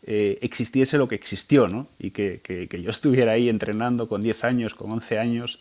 eh, 0.03 0.39
existiese 0.41 0.97
lo 0.97 1.07
que 1.07 1.15
existió, 1.15 1.67
¿no? 1.67 1.87
Y 1.99 2.11
que, 2.11 2.39
que, 2.41 2.81
yo 2.81 2.89
estuviera 2.89 3.33
ahí 3.33 3.49
entrenando 3.49 4.07
con 4.07 4.21
10 4.21 4.43
años, 4.45 4.73
con 4.73 4.91
11 4.91 5.19
años, 5.19 5.59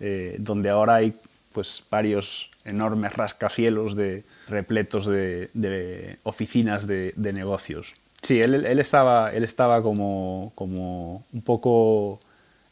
eh, 0.00 0.36
donde 0.38 0.70
ahora 0.70 0.96
hay 0.96 1.14
pues 1.52 1.84
varios 1.90 2.50
enormes 2.64 3.12
rascacielos 3.12 3.94
de, 3.94 4.24
repletos 4.48 5.06
de, 5.06 5.50
de 5.52 6.18
oficinas 6.22 6.86
de, 6.86 7.12
de, 7.16 7.32
negocios. 7.34 7.92
Sí, 8.22 8.40
él, 8.40 8.64
él, 8.64 8.78
estaba, 8.78 9.32
él 9.32 9.44
estaba 9.44 9.82
como, 9.82 10.52
como 10.54 11.26
un 11.32 11.42
poco 11.42 12.20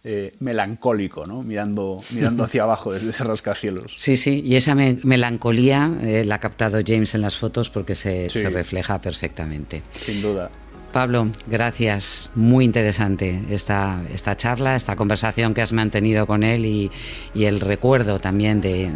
eh, 0.02 0.34
melancólico, 0.40 1.26
¿no? 1.26 1.42
mirando, 1.42 2.02
mirando 2.10 2.44
hacia 2.44 2.62
abajo 2.62 2.92
desde 2.92 3.10
ese 3.10 3.24
rascacielos. 3.24 3.92
Sí, 3.96 4.16
sí, 4.16 4.42
y 4.44 4.56
esa 4.56 4.74
me 4.74 4.98
melancolía 5.02 5.92
eh, 6.00 6.24
la 6.24 6.36
ha 6.36 6.40
captado 6.40 6.80
James 6.86 7.14
en 7.14 7.20
las 7.20 7.36
fotos 7.36 7.68
porque 7.70 7.94
se, 7.94 8.30
sí. 8.30 8.38
se, 8.38 8.50
refleja 8.50 9.00
perfectamente. 9.00 9.82
Sin 9.92 10.22
duda. 10.22 10.50
Pablo, 10.92 11.28
gracias. 11.46 12.30
Muy 12.34 12.64
interesante 12.64 13.42
esta, 13.50 14.02
esta 14.12 14.36
charla, 14.36 14.74
esta 14.74 14.96
conversación 14.96 15.54
que 15.54 15.62
has 15.62 15.72
mantenido 15.72 16.26
con 16.26 16.42
él 16.42 16.66
y, 16.66 16.90
y 17.34 17.44
el 17.44 17.60
recuerdo 17.60 18.20
también 18.20 18.60
de, 18.60 18.90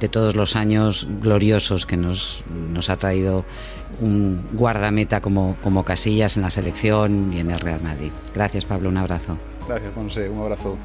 de, 0.00 0.08
todos 0.08 0.34
los 0.34 0.54
años 0.54 1.08
gloriosos 1.22 1.86
que 1.86 1.96
nos, 1.96 2.44
nos 2.72 2.90
ha 2.90 2.96
traído 2.98 3.46
un 4.00 4.48
guardameta 4.52 5.22
como, 5.22 5.56
como 5.62 5.84
Casillas 5.84 6.36
en 6.36 6.42
la 6.42 6.50
selección 6.50 7.32
y 7.32 7.38
en 7.38 7.50
el 7.50 7.60
Real 7.60 7.80
Madrid. 7.80 8.12
Gracias, 8.34 8.66
Pablo. 8.66 8.90
Un 8.90 8.98
abrazo. 8.98 9.38
Gracias, 9.66 9.96
Monse. 9.96 10.28
Un 10.28 10.40
abrazo. 10.42 10.76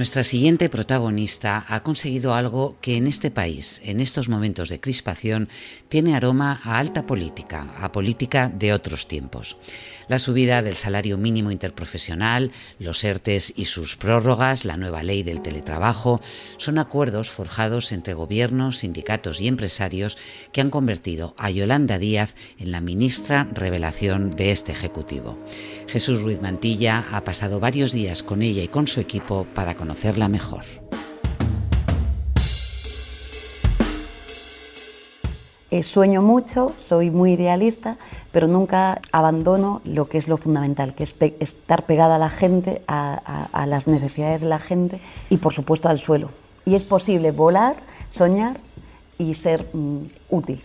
Nuestra 0.00 0.24
siguiente 0.24 0.70
protagonista 0.70 1.66
ha 1.68 1.82
conseguido 1.82 2.32
algo 2.32 2.78
que 2.80 2.96
en 2.96 3.06
este 3.06 3.30
país, 3.30 3.82
en 3.84 4.00
estos 4.00 4.30
momentos 4.30 4.70
de 4.70 4.80
crispación, 4.80 5.50
tiene 5.90 6.16
aroma 6.16 6.58
a 6.64 6.78
alta 6.78 7.06
política, 7.06 7.68
a 7.78 7.92
política 7.92 8.48
de 8.48 8.72
otros 8.72 9.08
tiempos. 9.08 9.58
La 10.08 10.18
subida 10.18 10.62
del 10.62 10.76
salario 10.76 11.18
mínimo 11.18 11.50
interprofesional, 11.50 12.50
los 12.78 13.04
ERTES 13.04 13.52
y 13.54 13.66
sus 13.66 13.96
prórrogas, 13.96 14.64
la 14.64 14.76
nueva 14.76 15.02
ley 15.02 15.22
del 15.22 15.42
teletrabajo, 15.42 16.20
son 16.56 16.78
acuerdos 16.78 17.30
forjados 17.30 17.92
entre 17.92 18.14
gobiernos, 18.14 18.78
sindicatos 18.78 19.40
y 19.40 19.48
empresarios 19.48 20.16
que 20.50 20.62
han 20.62 20.70
convertido 20.70 21.34
a 21.36 21.50
Yolanda 21.50 21.98
Díaz 21.98 22.34
en 22.58 22.72
la 22.72 22.80
ministra 22.80 23.46
revelación 23.52 24.30
de 24.30 24.50
este 24.50 24.72
Ejecutivo. 24.72 25.38
Jesús 25.86 26.22
Ruiz 26.22 26.40
Mantilla 26.40 27.04
ha 27.12 27.22
pasado 27.22 27.60
varios 27.60 27.92
días 27.92 28.22
con 28.22 28.42
ella 28.42 28.62
y 28.62 28.68
con 28.68 28.88
su 28.88 29.00
equipo 29.00 29.46
para 29.54 29.76
conocerla 29.90 30.28
mejor. 30.28 30.64
Eh, 35.72 35.82
sueño 35.82 36.22
mucho, 36.22 36.72
soy 36.78 37.10
muy 37.10 37.32
idealista, 37.32 37.96
pero 38.30 38.46
nunca 38.46 39.00
abandono 39.10 39.80
lo 39.84 40.08
que 40.08 40.18
es 40.18 40.28
lo 40.28 40.36
fundamental, 40.36 40.94
que 40.94 41.02
es 41.02 41.14
estar 41.40 41.86
pegada 41.86 42.16
a 42.16 42.18
la 42.18 42.30
gente, 42.30 42.82
a 42.86 43.66
las 43.66 43.88
necesidades 43.88 44.42
de 44.42 44.48
la 44.48 44.60
gente 44.60 45.00
y 45.28 45.38
por 45.38 45.52
supuesto 45.52 45.88
al 45.88 45.98
suelo. 45.98 46.30
Y 46.64 46.76
es 46.76 46.84
posible 46.84 47.32
volar, 47.32 47.74
soñar 48.10 48.58
y 49.18 49.34
ser 49.34 49.66
mm, 49.72 50.02
útil. 50.30 50.60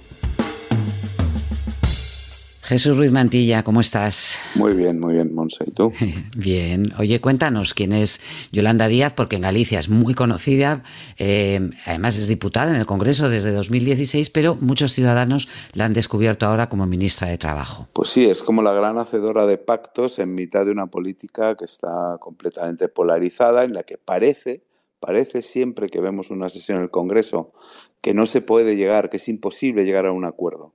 Jesús 2.66 2.98
Ruiz 2.98 3.12
Mantilla, 3.12 3.62
¿cómo 3.64 3.80
estás? 3.80 4.40
Muy 4.56 4.74
bien, 4.74 5.00
muy 5.00 5.14
bien, 5.14 5.36
Monse. 5.36 5.66
¿Y 5.68 5.72
tú? 5.72 5.94
Bien. 6.36 6.88
Oye, 6.98 7.22
cuéntanos 7.22 7.76
quién 7.76 7.94
es 7.94 8.22
Yolanda 8.52 8.88
Díaz, 8.88 9.14
porque 9.14 9.36
en 9.36 9.44
Galicia 9.44 9.78
es 9.78 9.88
muy 9.88 10.16
conocida, 10.16 10.82
eh, 11.20 11.70
además 11.86 12.18
es 12.18 12.28
diputada 12.28 12.72
en 12.72 12.78
el 12.78 12.88
Congreso 12.88 13.30
desde 13.30 13.52
2016, 13.52 14.32
pero 14.32 14.56
muchos 14.56 14.94
ciudadanos 14.94 15.48
la 15.74 15.86
han 15.86 15.94
descubierto 15.94 16.48
ahora 16.48 16.68
como 16.68 16.88
ministra 16.88 17.28
de 17.28 17.38
Trabajo. 17.38 17.88
Pues 17.94 18.10
sí, 18.10 18.26
es 18.26 18.42
como 18.42 18.64
la 18.64 18.74
gran 18.74 18.98
hacedora 18.98 19.46
de 19.46 19.60
pactos 19.60 20.18
en 20.18 20.34
mitad 20.34 20.66
de 20.66 20.72
una 20.72 20.88
política 20.88 21.56
que 21.56 21.66
está 21.66 22.18
completamente 22.20 22.88
polarizada, 22.88 23.64
en 23.64 23.76
la 23.76 23.84
que 23.84 24.00
parece 24.00 24.64
parece 25.00 25.44
siempre 25.44 25.88
que 25.88 26.02
vemos 26.02 26.32
una 26.32 26.50
sesión 26.50 26.80
en 26.80 26.86
el 26.86 26.90
Congreso 26.90 27.54
que 28.02 28.16
no 28.16 28.26
se 28.26 28.42
puede 28.42 28.76
llegar, 28.76 29.12
que 29.12 29.18
es 29.18 29.28
imposible 29.28 29.86
llegar 29.86 30.08
a 30.08 30.12
un 30.12 30.26
acuerdo 30.26 30.74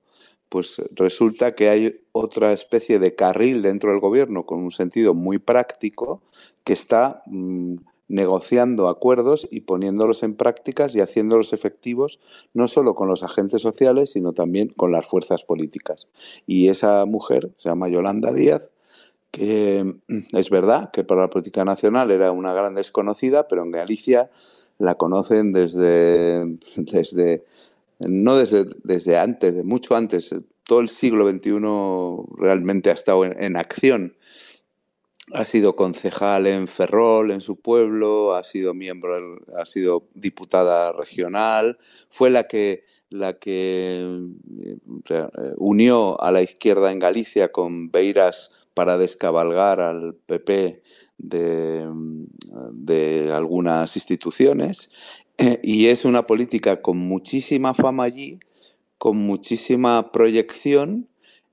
pues 0.51 0.83
resulta 0.91 1.55
que 1.55 1.71
hay 1.71 2.01
otra 2.13 2.53
especie 2.53 2.99
de 2.99 3.15
carril 3.15 3.63
dentro 3.63 3.91
del 3.91 4.01
gobierno 4.01 4.45
con 4.45 4.59
un 4.59 4.73
sentido 4.73 5.15
muy 5.15 5.39
práctico 5.39 6.21
que 6.65 6.75
está 6.75 7.23
mmm, 7.27 7.77
negociando 8.09 8.89
acuerdos 8.89 9.47
y 9.53 9.61
poniéndolos 9.61 10.25
en 10.25 10.35
prácticas 10.35 10.97
y 10.97 11.01
haciéndolos 11.01 11.53
efectivos 11.53 12.19
no 12.53 12.67
solo 12.67 12.97
con 12.97 13.07
los 13.07 13.23
agentes 13.23 13.63
sociales, 13.63 14.11
sino 14.11 14.33
también 14.33 14.69
con 14.69 14.91
las 14.91 15.07
fuerzas 15.07 15.45
políticas. 15.45 16.09
Y 16.47 16.69
esa 16.69 17.05
mujer 17.07 17.53
se 17.57 17.69
llama 17.69 17.89
Yolanda 17.89 18.33
Díaz, 18.33 18.71
que 19.31 19.95
es 20.33 20.51
verdad 20.51 20.91
que 20.91 21.05
para 21.05 21.23
la 21.23 21.31
política 21.31 21.65
nacional 21.65 22.11
era 22.11 22.33
una 22.33 22.53
gran 22.53 22.75
desconocida, 22.75 23.47
pero 23.47 23.63
en 23.63 23.71
Galicia 23.71 24.31
la 24.79 24.97
conocen 24.97 25.53
desde, 25.53 26.59
desde 26.77 27.45
no 28.09 28.37
desde, 28.37 28.67
desde 28.83 29.19
antes, 29.19 29.55
de 29.55 29.65
mucho 29.65 29.95
antes, 29.97 30.35
todo 30.65 30.81
el 30.81 30.89
siglo 30.89 31.29
XXI 31.29 31.59
realmente 32.39 32.91
ha 32.91 32.95
estado 32.95 33.25
en, 33.25 33.57
acción. 33.57 34.17
Ha 35.33 35.45
sido 35.45 35.77
concejal 35.77 36.47
en 36.47 36.69
Ferrol, 36.69 37.31
en 37.31 37.41
su 37.41 37.61
pueblo, 37.61 38.35
ha 38.35 38.45
sido 38.45 38.73
miembro, 38.75 39.39
ha 39.57 39.65
sido 39.65 40.09
diputada 40.15 40.93
regional, 40.93 41.79
fue 42.09 42.31
la 42.31 42.45
que, 42.49 42.85
la 43.11 43.39
que 43.39 44.29
eh, 45.09 45.27
unió 45.57 46.21
a 46.21 46.33
la 46.33 46.43
izquierda 46.43 46.93
en 46.93 46.99
Galicia 46.99 47.53
con 47.53 47.91
Beiras 47.91 48.53
para 48.75 48.97
descabalgar 48.97 49.81
al 49.81 50.15
PP 50.15 50.83
de, 51.23 51.89
algunas 53.33 53.97
instituciones 53.97 54.91
y 55.63 55.87
es 55.87 56.05
una 56.05 56.27
política 56.27 56.83
con 56.83 56.99
muchísima 56.99 57.75
fama 57.75 58.05
allí, 58.05 58.41
con 58.99 59.17
muchísima 59.17 60.13
proyección 60.13 61.09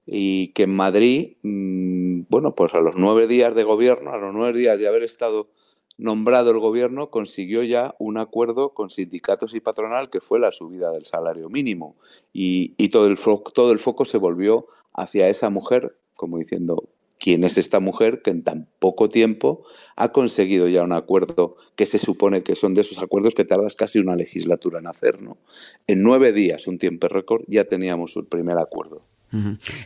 y 0.05 0.49
que 0.49 0.63
en 0.63 0.75
Madrid, 0.75 1.37
mmm, 1.43 2.21
bueno, 2.29 2.55
pues 2.55 2.73
a 2.73 2.81
los 2.81 2.95
nueve 2.95 3.27
días 3.27 3.53
de 3.55 3.63
gobierno, 3.63 4.11
a 4.11 4.17
los 4.17 4.33
nueve 4.33 4.57
días 4.57 4.79
de 4.79 4.87
haber 4.87 5.03
estado 5.03 5.49
nombrado 5.97 6.51
el 6.51 6.59
gobierno, 6.59 7.09
consiguió 7.09 7.63
ya 7.63 7.95
un 7.99 8.17
acuerdo 8.17 8.73
con 8.73 8.89
sindicatos 8.89 9.53
y 9.53 9.59
patronal 9.59 10.09
que 10.09 10.21
fue 10.21 10.39
la 10.39 10.51
subida 10.51 10.91
del 10.91 11.05
salario 11.05 11.49
mínimo. 11.49 11.95
Y, 12.33 12.73
y 12.77 12.89
todo, 12.89 13.07
el 13.07 13.17
todo 13.53 13.71
el 13.71 13.79
foco 13.79 14.05
se 14.05 14.17
volvió 14.17 14.67
hacia 14.93 15.27
esa 15.27 15.49
mujer, 15.49 15.97
como 16.15 16.37
diciendo, 16.37 16.89
quién 17.19 17.43
es 17.43 17.57
esta 17.57 17.79
mujer 17.79 18.21
que 18.21 18.31
en 18.31 18.43
tan 18.43 18.69
poco 18.79 19.09
tiempo 19.09 19.63
ha 19.95 20.11
conseguido 20.11 20.67
ya 20.67 20.83
un 20.83 20.93
acuerdo 20.93 21.55
que 21.75 21.85
se 21.85 21.97
supone 21.97 22.43
que 22.43 22.55
son 22.55 22.73
de 22.73 22.81
esos 22.81 22.99
acuerdos 22.99 23.35
que 23.35 23.45
tardas 23.45 23.75
casi 23.75 23.99
una 23.99 24.15
legislatura 24.15 24.79
en 24.79 24.87
hacer, 24.87 25.21
¿no? 25.21 25.37
En 25.87 26.03
nueve 26.03 26.31
días, 26.31 26.67
un 26.67 26.77
tiempo 26.77 27.07
récord, 27.07 27.43
ya 27.47 27.63
teníamos 27.63 28.15
el 28.15 28.25
primer 28.25 28.57
acuerdo. 28.57 29.01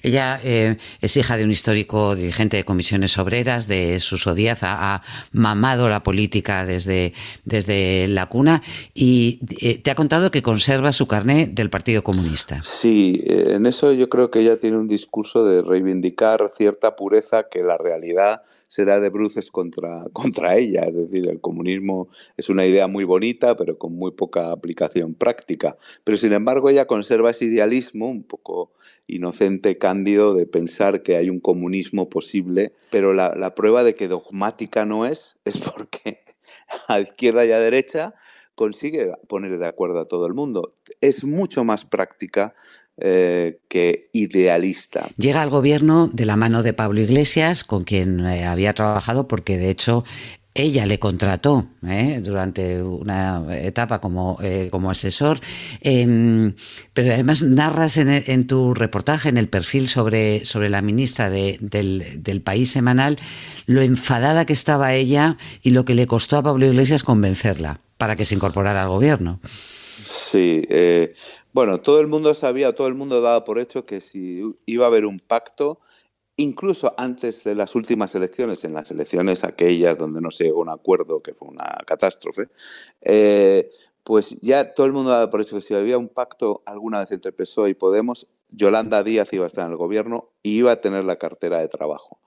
Ella 0.03 0.39
eh, 0.43 0.77
es 1.01 1.17
hija 1.17 1.35
de 1.35 1.43
un 1.43 1.51
histórico 1.51 2.15
dirigente 2.15 2.57
de 2.57 2.63
comisiones 2.63 3.17
obreras, 3.17 3.67
de 3.67 3.99
Suso 3.99 4.35
Díaz, 4.35 4.59
ha, 4.63 5.01
mamado 5.31 5.89
la 5.89 6.03
política 6.03 6.65
desde, 6.65 7.13
desde 7.45 8.07
la 8.07 8.27
cuna 8.27 8.61
y 8.93 9.39
eh, 9.59 9.79
te 9.79 9.91
ha 9.91 9.95
contado 9.95 10.31
que 10.31 10.41
conserva 10.41 10.93
su 10.93 11.07
carné 11.07 11.47
del 11.47 11.69
Partido 11.69 12.03
Comunista. 12.03 12.61
Sí, 12.63 13.23
eh, 13.25 13.53
en 13.55 13.65
eso 13.65 13.93
yo 13.93 14.09
creo 14.09 14.29
que 14.29 14.39
ella 14.39 14.57
tiene 14.57 14.77
un 14.77 14.87
discurso 14.87 15.43
de 15.45 15.61
reivindicar 15.61 16.51
cierta 16.55 16.95
pureza 16.95 17.47
que 17.49 17.63
la 17.63 17.77
realidad 17.77 18.43
se 18.67 18.85
da 18.85 19.01
de 19.01 19.09
bruces 19.09 19.51
contra, 19.51 20.05
contra 20.13 20.55
ella. 20.55 20.83
Es 20.83 20.95
decir, 20.95 21.29
el 21.29 21.41
comunismo 21.41 22.07
es 22.37 22.47
una 22.49 22.65
idea 22.65 22.87
muy 22.87 23.03
bonita, 23.03 23.57
pero 23.57 23.77
con 23.77 23.93
muy 23.93 24.11
poca 24.11 24.51
aplicación 24.51 25.13
práctica. 25.13 25.77
Pero 26.05 26.17
sin 26.17 26.31
embargo 26.31 26.69
ella 26.69 26.87
conserva 26.87 27.31
ese 27.31 27.45
idealismo 27.45 28.09
un 28.09 28.23
poco 28.23 28.71
inocente, 29.07 29.30
cándido, 29.79 30.33
de 30.33 30.45
pensar 30.45 31.03
que 31.03 31.17
hay 31.17 31.29
un 31.29 31.39
comunismo 31.39 32.09
posible, 32.09 32.73
pero 32.89 33.13
la, 33.13 33.55
prueba 33.55 33.83
de 33.83 33.95
que 33.95 34.07
dogmática 34.07 34.85
no 34.85 35.05
es, 35.05 35.37
es 35.45 35.57
porque 35.57 36.23
a 36.87 36.99
izquierda 36.99 37.45
y 37.45 37.51
a 37.51 37.59
derecha 37.59 38.13
consigue 38.55 39.11
poner 39.27 39.57
de 39.57 39.67
acuerdo 39.67 39.99
a 39.99 40.07
todo 40.07 40.27
el 40.27 40.33
mundo. 40.33 40.75
Es 40.99 41.23
mucho 41.23 41.63
más 41.63 41.85
práctica 41.85 42.53
eh, 42.97 43.59
que 43.67 44.09
idealista. 44.13 45.09
Llega 45.17 45.41
al 45.41 45.49
gobierno 45.49 46.07
de 46.07 46.25
la 46.25 46.35
mano 46.35 46.61
de 46.61 46.73
Pablo 46.73 47.01
Iglesias, 47.01 47.63
con 47.63 47.83
quien 47.83 48.19
eh, 48.19 48.45
había 48.45 48.73
trabajado, 48.73 49.27
porque 49.27 49.57
de 49.57 49.69
hecho 49.69 50.03
ella 50.53 50.85
le 50.85 50.99
contrató 50.99 51.67
¿eh? 51.87 52.19
durante 52.21 52.83
una 52.83 53.45
etapa 53.57 54.01
como, 54.01 54.37
eh, 54.41 54.67
como 54.69 54.91
asesor, 54.91 55.39
em, 55.79 56.55
pero 56.93 57.13
además 57.13 57.41
narras 57.41 57.97
en, 57.97 58.47
tu 58.47 58.73
reportaje, 58.73 59.29
en 59.29 59.37
el 59.37 59.47
perfil 59.47 59.87
sobre, 59.87 60.45
sobre 60.45 60.69
la 60.69 60.81
ministra 60.81 61.29
del, 61.29 61.59
del, 61.61 62.41
País 62.41 62.71
Semanal, 62.71 63.17
lo 63.65 63.81
enfadada 63.81 64.45
que 64.45 64.53
estaba 64.53 64.93
ella 64.93 65.37
y 65.61 65.69
lo 65.69 65.85
que 65.85 65.95
le 65.95 66.07
costó 66.07 66.37
a 66.37 66.43
Pablo 66.43 66.65
Iglesias 66.65 67.03
convencerla 67.03 67.79
para 67.97 68.15
que 68.15 68.25
se 68.25 68.35
incorporara 68.35 68.81
al 68.81 68.89
gobierno. 68.89 69.39
Sí, 70.03 70.65
eh, 70.69 71.13
bueno, 71.53 71.79
todo 71.79 72.01
el 72.01 72.07
mundo 72.07 72.33
sabía, 72.33 72.73
todo 72.73 72.87
el 72.87 72.95
mundo 72.95 73.21
daba 73.21 73.43
por 73.43 73.59
hecho 73.59 73.85
que 73.85 74.01
si 74.01 74.41
iba 74.65 74.85
a 74.85 74.87
haber 74.87 75.05
un 75.05 75.19
pacto, 75.19 75.79
incluso 76.41 76.93
antes 76.97 77.43
de 77.43 77.55
las 77.55 77.75
últimas 77.75 78.13
elecciones, 78.15 78.63
en 78.63 78.73
las 78.73 78.91
elecciones 78.91 79.43
aquellas 79.43 79.97
donde 79.97 80.21
no 80.21 80.31
se 80.31 80.45
llegó 80.45 80.59
a 80.59 80.63
un 80.63 80.69
acuerdo, 80.69 81.21
que 81.21 81.33
fue 81.33 81.47
una 81.47 81.77
catástrofe, 81.85 82.49
eh, 83.01 83.69
pues 84.03 84.39
ya 84.41 84.73
todo 84.73 84.87
el 84.87 84.93
mundo 84.93 85.11
daba 85.11 85.29
por 85.29 85.41
hecho 85.41 85.55
que 85.55 85.61
si 85.61 85.73
había 85.73 85.97
un 85.97 86.09
pacto 86.09 86.63
alguna 86.65 86.99
vez 86.99 87.11
entre 87.11 87.31
PSOE 87.31 87.69
y 87.69 87.73
Podemos, 87.75 88.27
Yolanda 88.49 89.03
Díaz 89.03 89.31
iba 89.33 89.45
a 89.45 89.47
estar 89.47 89.65
en 89.65 89.71
el 89.71 89.77
gobierno 89.77 90.31
y 90.43 90.57
iba 90.57 90.71
a 90.71 90.81
tener 90.81 91.03
la 91.03 91.17
cartera 91.17 91.59
de 91.59 91.67
trabajo. 91.67 92.19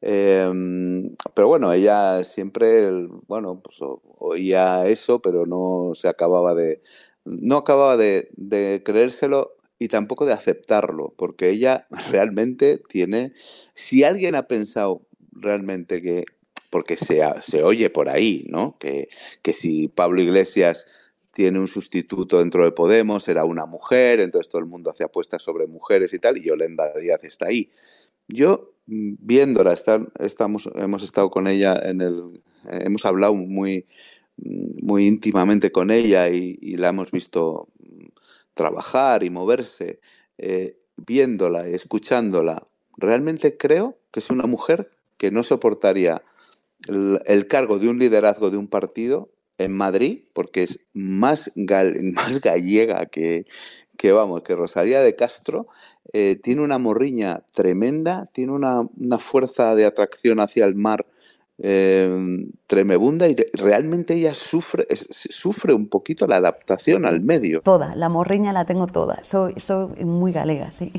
Em, 0.00 1.14
pero 1.34 1.46
bueno, 1.46 1.72
ella 1.72 2.24
siempre, 2.24 2.90
bueno, 3.28 3.60
pues 3.62 3.78
oía 4.18 4.86
eso, 4.88 5.20
pero 5.22 5.46
no 5.46 5.92
se 5.94 6.08
acababa 6.08 6.54
de, 6.54 6.82
no 7.24 7.58
acababa 7.58 7.96
de, 7.96 8.28
de 8.32 8.82
creérselo 8.84 9.56
y 9.82 9.88
tampoco 9.88 10.26
de 10.26 10.32
aceptarlo, 10.32 11.12
porque 11.16 11.50
ella 11.50 11.86
realmente 12.10 12.78
tiene, 12.88 13.32
si 13.74 14.04
alguien 14.04 14.34
ha 14.34 14.46
pensado 14.46 15.02
realmente 15.32 16.00
que, 16.00 16.24
porque 16.70 16.96
se, 16.96 17.22
se 17.42 17.64
oye 17.64 17.90
por 17.90 18.08
ahí, 18.08 18.46
¿no? 18.48 18.78
Que, 18.78 19.08
que 19.42 19.52
si 19.52 19.88
Pablo 19.88 20.22
Iglesias 20.22 20.86
tiene 21.34 21.58
un 21.58 21.66
sustituto 21.66 22.38
dentro 22.38 22.64
de 22.64 22.72
Podemos, 22.72 23.24
será 23.24 23.44
una 23.44 23.66
mujer, 23.66 24.20
entonces 24.20 24.48
todo 24.48 24.60
el 24.60 24.68
mundo 24.68 24.90
hace 24.90 25.02
apuestas 25.02 25.42
sobre 25.42 25.66
mujeres 25.66 26.14
y 26.14 26.18
tal, 26.18 26.38
y 26.38 26.44
Yolanda 26.44 26.92
Díaz 26.94 27.24
está 27.24 27.46
ahí. 27.46 27.70
Yo, 28.28 28.74
viéndola, 28.86 29.72
estamos, 29.72 30.70
hemos 30.76 31.02
estado 31.02 31.30
con 31.30 31.48
ella 31.48 31.74
en 31.82 32.00
el. 32.00 32.42
Hemos 32.70 33.04
hablado 33.04 33.34
muy, 33.34 33.86
muy 34.36 35.06
íntimamente 35.06 35.72
con 35.72 35.90
ella 35.90 36.28
y 36.28 36.76
la 36.76 36.90
hemos 36.90 37.10
visto 37.10 37.68
trabajar 38.54 39.22
y 39.22 39.30
moverse, 39.30 40.00
eh, 40.38 40.76
viéndola 40.96 41.68
y 41.68 41.74
escuchándola, 41.74 42.66
realmente 42.96 43.56
creo 43.56 43.98
que 44.10 44.20
es 44.20 44.30
una 44.30 44.46
mujer 44.46 44.90
que 45.16 45.30
no 45.30 45.42
soportaría 45.42 46.22
el, 46.88 47.46
cargo 47.46 47.78
de 47.78 47.88
un 47.88 47.98
liderazgo 47.98 48.50
de 48.50 48.56
un 48.56 48.68
partido 48.68 49.30
en 49.58 49.72
Madrid, 49.72 50.24
porque 50.32 50.64
es 50.64 50.80
más, 50.92 51.52
más 52.14 52.40
gallega 52.40 53.06
que, 53.06 53.46
que, 53.96 54.12
vamos, 54.12 54.42
que 54.42 54.56
Rosalía 54.56 55.00
de 55.00 55.14
Castro, 55.14 55.68
eh, 56.12 56.38
tiene 56.42 56.62
una 56.62 56.78
morriña 56.78 57.44
tremenda, 57.54 58.26
tiene 58.32 58.52
una, 58.52 58.80
una, 58.96 59.18
fuerza 59.18 59.74
de 59.74 59.84
atracción 59.84 60.40
hacia 60.40 60.64
el 60.64 60.74
mar 60.74 61.06
eh, 61.64 62.48
tremebunda 62.66 63.28
y 63.28 63.36
realmente 63.52 64.14
ella 64.14 64.34
sufre, 64.34 64.86
sufre 64.90 65.72
un 65.72 65.88
poquito 65.88 66.26
la 66.26 66.36
adaptación 66.36 67.06
al 67.06 67.22
medio. 67.22 67.60
Toda, 67.62 67.94
la 67.94 68.08
morriña 68.08 68.52
la 68.52 68.64
tengo 68.64 68.88
toda, 68.88 69.22
soy, 69.22 69.54
soy 69.58 70.04
muy 70.04 70.32
galega, 70.32 70.72
sí. 70.72 70.92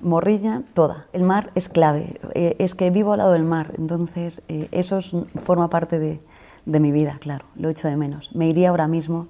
Morriña, 0.00 0.64
toda. 0.74 1.06
El 1.12 1.22
mar 1.22 1.52
es 1.54 1.68
clave, 1.68 2.18
eh, 2.34 2.56
es 2.58 2.74
que 2.74 2.90
vivo 2.90 3.12
al 3.12 3.18
lado 3.18 3.32
del 3.32 3.44
mar, 3.44 3.72
entonces 3.78 4.42
eh, 4.48 4.66
eso 4.72 4.98
forma 5.44 5.70
parte 5.70 6.00
de, 6.00 6.18
de 6.66 6.80
mi 6.80 6.90
vida, 6.90 7.18
claro, 7.20 7.44
lo 7.54 7.68
echo 7.68 7.86
de 7.86 7.96
menos. 7.96 8.34
Me 8.34 8.48
iría 8.48 8.70
ahora 8.70 8.88
mismo 8.88 9.28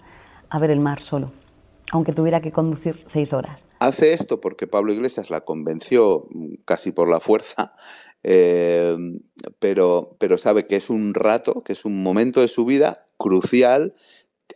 a 0.48 0.58
ver 0.58 0.70
el 0.70 0.80
mar 0.80 1.02
solo, 1.02 1.32
aunque 1.90 2.14
tuviera 2.14 2.40
que 2.40 2.50
conducir 2.50 2.96
seis 3.04 3.34
horas. 3.34 3.66
Hace 3.78 4.14
esto 4.14 4.40
porque 4.40 4.66
Pablo 4.66 4.94
Iglesias 4.94 5.28
la 5.28 5.42
convenció 5.42 6.28
mm, 6.30 6.54
casi 6.64 6.92
por 6.92 7.10
la 7.10 7.20
fuerza 7.20 7.74
eh, 8.24 8.96
pero, 9.58 10.16
pero 10.18 10.38
sabe 10.38 10.66
que 10.66 10.76
es 10.76 10.90
un 10.90 11.14
rato, 11.14 11.62
que 11.62 11.72
es 11.72 11.84
un 11.84 12.02
momento 12.02 12.40
de 12.40 12.48
su 12.48 12.64
vida 12.64 13.06
crucial. 13.16 13.94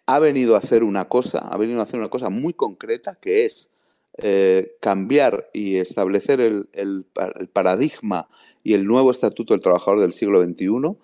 Ha 0.07 0.19
venido 0.19 0.55
a 0.55 0.59
hacer 0.59 0.85
una 0.85 1.09
cosa, 1.09 1.39
ha 1.39 1.57
venido 1.57 1.81
a 1.81 1.85
hacer 1.85 1.99
una 1.99 2.11
cosa 2.11 2.29
muy 2.29 2.53
concreta, 2.55 3.17
que 3.21 3.45
es 3.45 3.71
eh, 4.19 4.77
cambiar 4.81 5.51
y 5.53 5.77
establecer 5.77 6.41
el, 6.41 6.69
el, 6.73 7.05
paradigma 7.53 8.29
y 8.63 8.75
el 8.75 8.87
nuevo 8.87 9.11
estatuto 9.11 9.53
del 9.53 9.63
trabajador 9.63 10.01
del 10.01 10.15
siglo 10.15 10.43
XXI, 10.43 10.97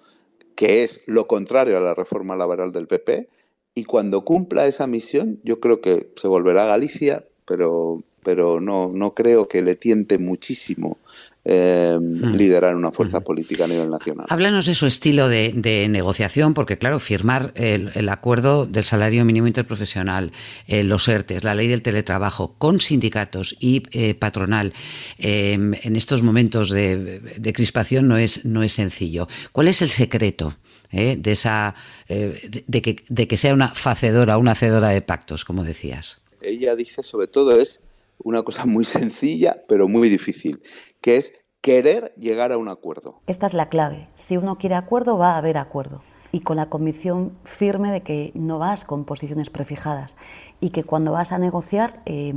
que 0.56 0.82
es 0.82 1.02
lo 1.06 1.26
contrario 1.26 1.76
a 1.76 1.80
la 1.80 1.94
reforma 1.94 2.36
laboral 2.36 2.72
del 2.72 2.86
PP. 2.86 3.28
Y 3.74 3.84
cuando 3.84 4.24
cumpla 4.24 4.66
esa 4.66 4.86
misión, 4.86 5.40
yo 5.44 5.60
creo 5.60 5.80
que 5.80 6.12
se 6.16 6.28
volverá 6.28 6.64
a 6.64 6.68
Galicia, 6.68 7.26
pero, 7.46 8.02
pero 8.22 8.60
no, 8.60 8.90
no 8.92 9.14
creo 9.14 9.48
que 9.48 9.62
le 9.62 9.74
tiente 9.74 10.18
muchísimo 10.18 10.98
eh, 11.44 11.98
hmm. 12.00 12.36
liderar 12.36 12.76
una 12.76 12.92
fuerza 12.92 13.18
hmm. 13.18 13.24
política 13.24 13.64
a 13.64 13.66
nivel 13.66 13.90
nacional. 13.90 14.26
Háblanos 14.28 14.66
de 14.66 14.76
su 14.76 14.86
estilo 14.86 15.28
de, 15.28 15.88
negociación, 15.90 16.54
porque 16.54 16.78
claro, 16.78 17.00
firmar 17.00 17.52
el, 17.56 18.08
acuerdo 18.08 18.66
del 18.66 18.84
salario 18.84 19.24
mínimo 19.24 19.48
interprofesional, 19.48 20.30
eh, 20.68 20.84
los 20.84 21.08
ERTES, 21.08 21.42
la 21.42 21.56
ley 21.56 21.66
del 21.66 21.82
teletrabajo, 21.82 22.54
con 22.58 22.80
sindicatos 22.80 23.56
y 23.58 23.82
eh, 23.90 24.14
patronal, 24.14 24.72
em, 25.18 25.74
en 25.82 25.96
estos 25.96 26.22
momentos 26.22 26.70
de, 26.70 27.20
crispación 27.52 28.06
no 28.06 28.18
es, 28.18 28.44
no 28.44 28.62
es 28.62 28.72
sencillo. 28.72 29.26
¿Cuál 29.50 29.66
es 29.66 29.82
el 29.82 29.90
secreto? 29.90 30.56
de 30.92 31.22
esa 31.24 31.74
de, 32.06 32.82
que, 32.82 32.96
de 33.08 33.26
que 33.26 33.38
sea 33.38 33.54
una 33.54 33.68
facedora, 33.68 34.36
una 34.36 34.52
hacedora 34.52 34.88
de 34.88 35.00
pactos, 35.00 35.46
como 35.46 35.64
decías. 35.64 36.21
Ella 36.42 36.76
dice 36.76 37.02
sobre 37.02 37.26
todo 37.26 37.58
es 37.58 37.80
una 38.18 38.42
cosa 38.42 38.66
muy 38.66 38.84
sencilla, 38.84 39.64
pero 39.68 39.88
muy 39.88 40.08
difícil, 40.08 40.62
que 41.00 41.16
es 41.16 41.34
querer 41.60 42.12
llegar 42.16 42.52
a 42.52 42.58
un 42.58 42.68
acuerdo. 42.68 43.20
Esta 43.26 43.46
es 43.46 43.54
la 43.54 43.68
clave. 43.68 44.08
Si 44.14 44.36
uno 44.36 44.58
quiere 44.58 44.74
acuerdo, 44.74 45.18
va 45.18 45.34
a 45.34 45.38
haber 45.38 45.56
acuerdo. 45.56 46.02
Y 46.32 46.40
con 46.40 46.56
la 46.56 46.68
convicción 46.68 47.36
firme 47.44 47.92
de 47.92 48.02
que 48.02 48.32
no 48.34 48.58
vas 48.58 48.84
con 48.84 49.04
posiciones 49.04 49.50
prefijadas 49.50 50.16
y 50.60 50.70
que 50.70 50.82
cuando 50.82 51.12
vas 51.12 51.30
a 51.30 51.38
negociar 51.38 52.02
eh, 52.06 52.34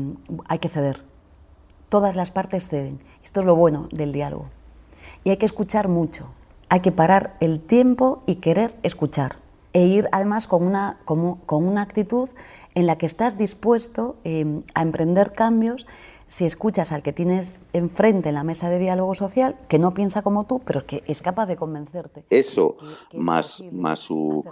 hay 0.48 0.60
que 0.60 0.70
ceder. 0.70 1.02
Todas 1.90 2.16
las 2.16 2.30
partes 2.32 2.68
ceden. 2.68 3.00
Esto 3.24 3.40
es 3.40 3.46
lo 3.46 3.56
bueno 3.56 3.88
del 3.92 4.12
diálogo. 4.12 4.50
Y 5.24 5.30
hay 5.30 5.38
que 5.38 5.46
escuchar 5.46 5.88
mucho. 5.88 6.30
Hay 6.70 6.82
que 6.82 6.92
parar 6.92 7.38
el 7.40 7.62
tiempo 7.62 8.24
y 8.26 8.36
querer 8.36 8.76
escuchar. 8.84 9.38
E 9.74 9.86
ir 9.86 10.08
además 10.12 10.48
con 10.48 10.66
una, 10.66 11.00
con, 11.06 11.40
una 11.48 11.82
actitud 11.82 12.30
en 12.76 12.86
la 12.88 12.98
que 12.98 13.06
estás 13.06 13.38
dispuesto 13.38 14.18
eh, 14.24 14.46
a 14.74 14.82
emprender 14.82 15.32
cambios 15.32 15.86
si 16.28 16.46
escuchas 16.46 16.92
al 16.92 17.04
que 17.04 17.14
tienes 17.14 17.62
enfrente 17.74 18.30
en 18.30 18.36
la 18.36 18.44
mesa 18.44 18.70
de 18.70 18.80
diálogo 18.80 19.14
social, 19.16 19.56
que 19.68 19.80
no 19.80 19.94
piensa 19.94 20.22
como 20.22 20.46
tú, 20.46 20.62
pero 20.66 20.86
que 20.86 21.04
es 21.08 21.22
capaz 21.22 21.46
de 21.46 21.56
convencerte. 21.56 22.26
Eso, 22.30 22.78
más, 23.14 23.64
más 23.72 24.00
su 24.00 24.44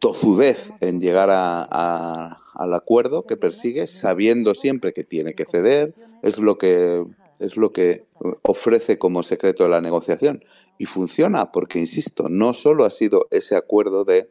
tozudez 0.00 0.72
en 0.80 1.00
llegar 1.00 1.30
a, 1.30 2.38
al 2.54 2.74
acuerdo 2.74 3.22
que 3.22 3.36
persigue, 3.36 3.86
sabiendo 3.86 4.54
siempre 4.54 4.92
que 4.92 5.04
tiene 5.04 5.34
que 5.34 5.44
ceder, 5.44 5.94
es 6.22 6.38
lo 6.38 6.58
que, 6.58 7.06
es 7.38 7.56
lo 7.56 7.72
que 7.72 8.04
ofrece 8.42 8.98
como 8.98 9.22
secreto 9.22 9.62
de 9.64 9.70
la 9.70 9.80
negociación. 9.80 10.44
Y 10.76 10.86
funciona, 10.86 11.52
porque, 11.52 11.78
insisto, 11.78 12.28
no 12.28 12.52
solo 12.52 12.84
ha 12.84 12.90
sido 12.90 13.28
ese 13.30 13.56
acuerdo 13.56 14.04
de 14.04 14.28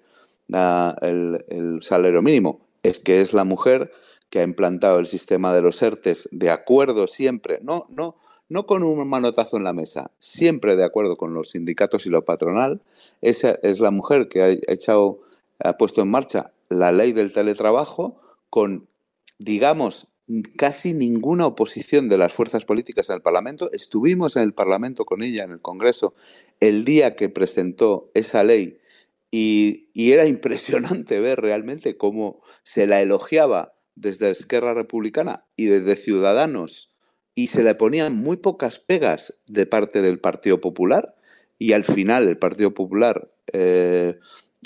el 0.49 1.79
salario 1.81 2.21
mínimo, 2.21 2.64
es 2.87 2.99
que 2.99 3.21
es 3.21 3.33
la 3.33 3.43
mujer 3.43 3.91
que 4.29 4.39
ha 4.39 4.43
implantado 4.43 4.99
el 4.99 5.07
sistema 5.07 5.55
de 5.55 5.61
los 5.61 5.81
ERTES 5.81 6.29
de 6.31 6.49
acuerdo 6.49 7.07
siempre, 7.07 7.59
no, 7.61 7.87
no, 7.89 8.15
no 8.47 8.65
con 8.65 8.83
un 8.83 9.07
manotazo 9.07 9.57
en 9.57 9.63
la 9.63 9.73
mesa, 9.73 10.11
siempre 10.19 10.75
de 10.75 10.85
acuerdo 10.85 11.17
con 11.17 11.33
los 11.33 11.51
sindicatos 11.51 12.05
y 12.05 12.09
lo 12.09 12.25
patronal. 12.25 12.81
Esa 13.21 13.57
es 13.63 13.79
la 13.79 13.91
mujer 13.91 14.27
que 14.27 14.41
ha 14.41 14.49
echado, 14.71 15.19
ha 15.59 15.77
puesto 15.77 16.01
en 16.01 16.09
marcha 16.09 16.51
la 16.69 16.91
ley 16.91 17.11
del 17.11 17.33
teletrabajo 17.33 18.21
con, 18.49 18.87
digamos, 19.39 20.07
casi 20.55 20.93
ninguna 20.93 21.45
oposición 21.45 22.09
de 22.09 22.17
las 22.17 22.33
fuerzas 22.33 22.65
políticas 22.65 23.09
en 23.09 23.15
el 23.15 23.21
Parlamento. 23.21 23.71
Estuvimos 23.71 24.35
en 24.35 24.43
el 24.43 24.53
Parlamento 24.53 25.05
con 25.05 25.23
ella, 25.23 25.43
en 25.43 25.51
el 25.51 25.61
Congreso, 25.61 26.13
el 26.59 26.85
día 26.85 27.15
que 27.15 27.29
presentó 27.29 28.09
esa 28.13 28.43
ley 28.43 28.79
y, 29.37 30.11
era 30.11 30.25
impresionante 30.27 31.19
ver 31.19 31.41
realmente 31.41 31.97
cómo 31.97 32.41
se 32.63 32.87
la 32.87 33.01
elogiaba 33.01 33.75
desde 33.95 34.31
Esquerra 34.31 34.73
Republicana 34.73 35.45
y 35.55 35.65
desde 35.65 35.95
Ciudadanos 35.95 36.93
y 37.33 37.47
se 37.47 37.63
le 37.63 37.75
ponían 37.75 38.15
muy 38.15 38.37
pocas 38.37 38.79
pegas 38.79 39.41
de 39.45 39.65
parte 39.65 40.01
del 40.01 40.19
Partido 40.19 40.61
Popular 40.61 41.15
y 41.59 41.73
al 41.73 41.83
final 41.83 42.27
el 42.29 42.37
Partido 42.37 42.73
Popular, 42.73 43.29
eh, 43.51 44.19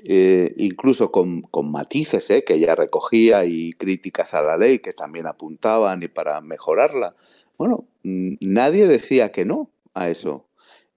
eh, 0.03 0.53
incluso 0.58 1.12
con, 1.12 1.41
con 1.41 1.71
matices 1.71 2.29
eh, 2.29 2.43
que 2.43 2.55
ella 2.55 2.75
recogía 2.75 3.45
y 3.45 3.73
críticas 3.73 4.36
a 4.36 4.43
la 4.43 4.58
ley 4.58 4.79
que 4.79 4.93
también 4.93 5.25
apuntaban 5.25 6.03
y 6.03 6.08
para 6.10 6.41
mejorarla, 6.41 7.15
bueno, 7.58 7.88
nadie 8.03 8.88
decía 8.88 9.32
que 9.32 9.45
no 9.45 9.71
a 9.95 10.10
eso. 10.10 10.47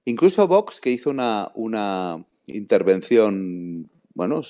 Incluso 0.04 0.46
Vox, 0.46 0.80
que 0.80 0.90
hizo 0.90 1.10
una, 1.10 1.52
una 1.54 2.26
intervención, 2.46 3.90
bueno, 4.14 4.40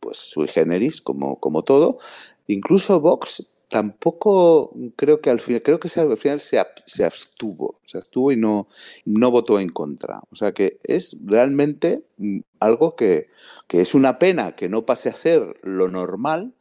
pues 0.00 0.18
sui 0.18 0.48
generis, 0.48 1.00
como, 1.00 1.38
como 1.40 1.62
todo, 1.62 1.98
incluso 2.46 3.00
Vox 3.00 3.46
tampoco 3.70 4.74
creo 4.96 5.20
que 5.20 5.30
al 5.30 5.38
final, 5.38 5.62
creo 5.62 5.80
que 5.80 5.88
al 5.98 6.18
final 6.18 6.40
se, 6.40 6.58
abstuvo, 6.58 7.80
se 7.84 7.98
abstuvo 7.98 8.32
y 8.32 8.36
no, 8.36 8.68
no 9.06 9.30
votó 9.30 9.60
en 9.60 9.70
contra. 9.70 10.20
O 10.30 10.36
sea 10.36 10.52
que 10.52 10.78
es 10.82 11.16
realmente 11.24 12.04
mm, 12.18 12.40
algo 12.58 12.96
que, 12.96 13.28
que 13.68 13.80
es 13.80 13.94
una 13.94 14.18
pena 14.18 14.56
que 14.56 14.68
no 14.68 14.82
pase 14.82 15.08
a 15.08 15.16
ser 15.16 15.54
lo 15.62 15.88
normal 15.88 16.52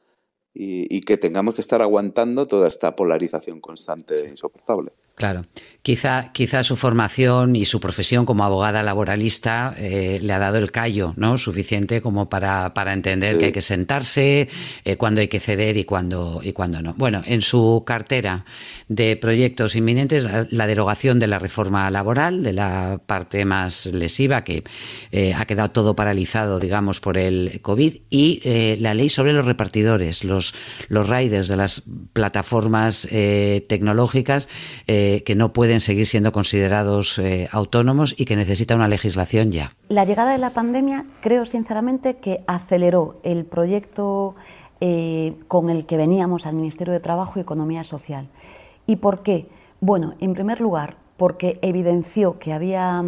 y, 0.54 0.96
y 0.96 1.02
que 1.02 1.18
tengamos 1.18 1.56
que 1.56 1.62
estar 1.62 1.82
aguantando 1.82 2.46
toda 2.46 2.68
esta 2.68 2.96
polarización 2.96 3.60
constante 3.60 4.26
e 4.26 4.30
insoportable. 4.30 4.92
Claro, 5.20 5.46
quizá, 5.82 6.32
quizá 6.32 6.64
su 6.64 6.78
formación 6.78 7.58
y 7.58 7.66
su 7.66 7.82
profesión 7.82 8.26
como 8.26 8.46
abogada 8.46 8.84
laboralista 8.84 9.76
eh, 9.78 10.20
le 10.22 10.32
ha 10.32 10.40
dado 10.40 10.60
el 10.60 10.72
callo 10.72 11.14
¿no? 11.18 11.38
suficiente 11.38 12.02
como 12.02 12.30
para, 12.30 12.74
para 12.74 12.94
entender 12.94 13.34
sí. 13.34 13.40
que 13.40 13.46
hay 13.48 13.52
que 13.52 13.62
sentarse, 13.62 14.48
eh, 14.86 14.96
cuándo 14.96 15.20
hay 15.20 15.28
que 15.28 15.42
ceder 15.42 15.76
y 15.76 15.84
cuándo, 15.84 16.40
y 16.42 16.54
cuándo 16.54 16.82
no. 16.82 16.94
Bueno, 16.94 17.22
en 17.26 17.42
su 17.42 17.84
cartera 17.86 18.46
de 18.88 19.18
proyectos 19.18 19.76
inminentes, 19.76 20.24
la, 20.24 20.48
la 20.52 20.68
derogación 20.68 21.20
de 21.20 21.28
la 21.28 21.38
reforma 21.38 21.92
laboral, 21.92 22.42
de 22.42 22.54
la 22.54 23.02
parte 23.06 23.44
más 23.44 23.88
lesiva, 23.88 24.46
que 24.46 24.64
eh, 25.12 25.34
ha 25.34 25.44
quedado 25.46 25.72
todo 25.72 25.98
paralizado, 25.98 26.62
digamos, 26.62 27.02
por 27.02 27.18
el 27.18 27.60
COVID, 27.62 27.96
y 28.10 28.40
eh, 28.46 28.78
la 28.80 28.94
ley 28.94 29.10
sobre 29.10 29.34
los 29.34 29.46
repartidores, 29.46 30.24
los, 30.24 30.54
los 30.88 31.10
riders 31.10 31.50
de 31.50 31.58
las 31.58 31.84
plataformas 32.14 33.06
eh, 33.12 33.66
tecnológicas 35.10 35.30
que 35.30 35.36
no 35.36 35.54
pueden 35.54 35.80
seguir 35.80 36.06
siendo 36.06 36.32
considerados 36.32 37.20
eh, 37.20 37.50
autónomos 37.52 38.16
y 38.18 38.26
que 38.26 38.36
necesita 38.36 38.76
una 38.76 38.88
legislación 38.88 39.52
ya. 39.52 39.72
La 39.88 40.06
llegada 40.06 40.32
de 40.32 40.38
la 40.38 40.52
pandemia 40.52 41.06
creo 41.22 41.46
sinceramente 41.46 42.18
que 42.18 42.44
aceleró 42.48 43.20
el 43.24 43.46
proyecto 43.46 44.36
eh, 44.82 45.36
con 45.48 45.70
el 45.70 45.86
que 45.86 45.98
veníamos 45.98 46.46
al 46.46 46.56
Ministerio 46.56 46.94
de 46.94 47.00
Trabajo 47.00 47.38
y 47.38 47.42
Economía 47.42 47.84
Social. 47.84 48.28
¿Y 48.88 48.98
por 48.98 49.24
qué? 49.24 49.48
Bueno, 49.82 50.16
en 50.20 50.34
primer 50.34 50.62
lugar, 50.62 50.98
porque 51.18 51.60
evidenció 51.62 52.40
que 52.40 52.54
había 52.54 53.04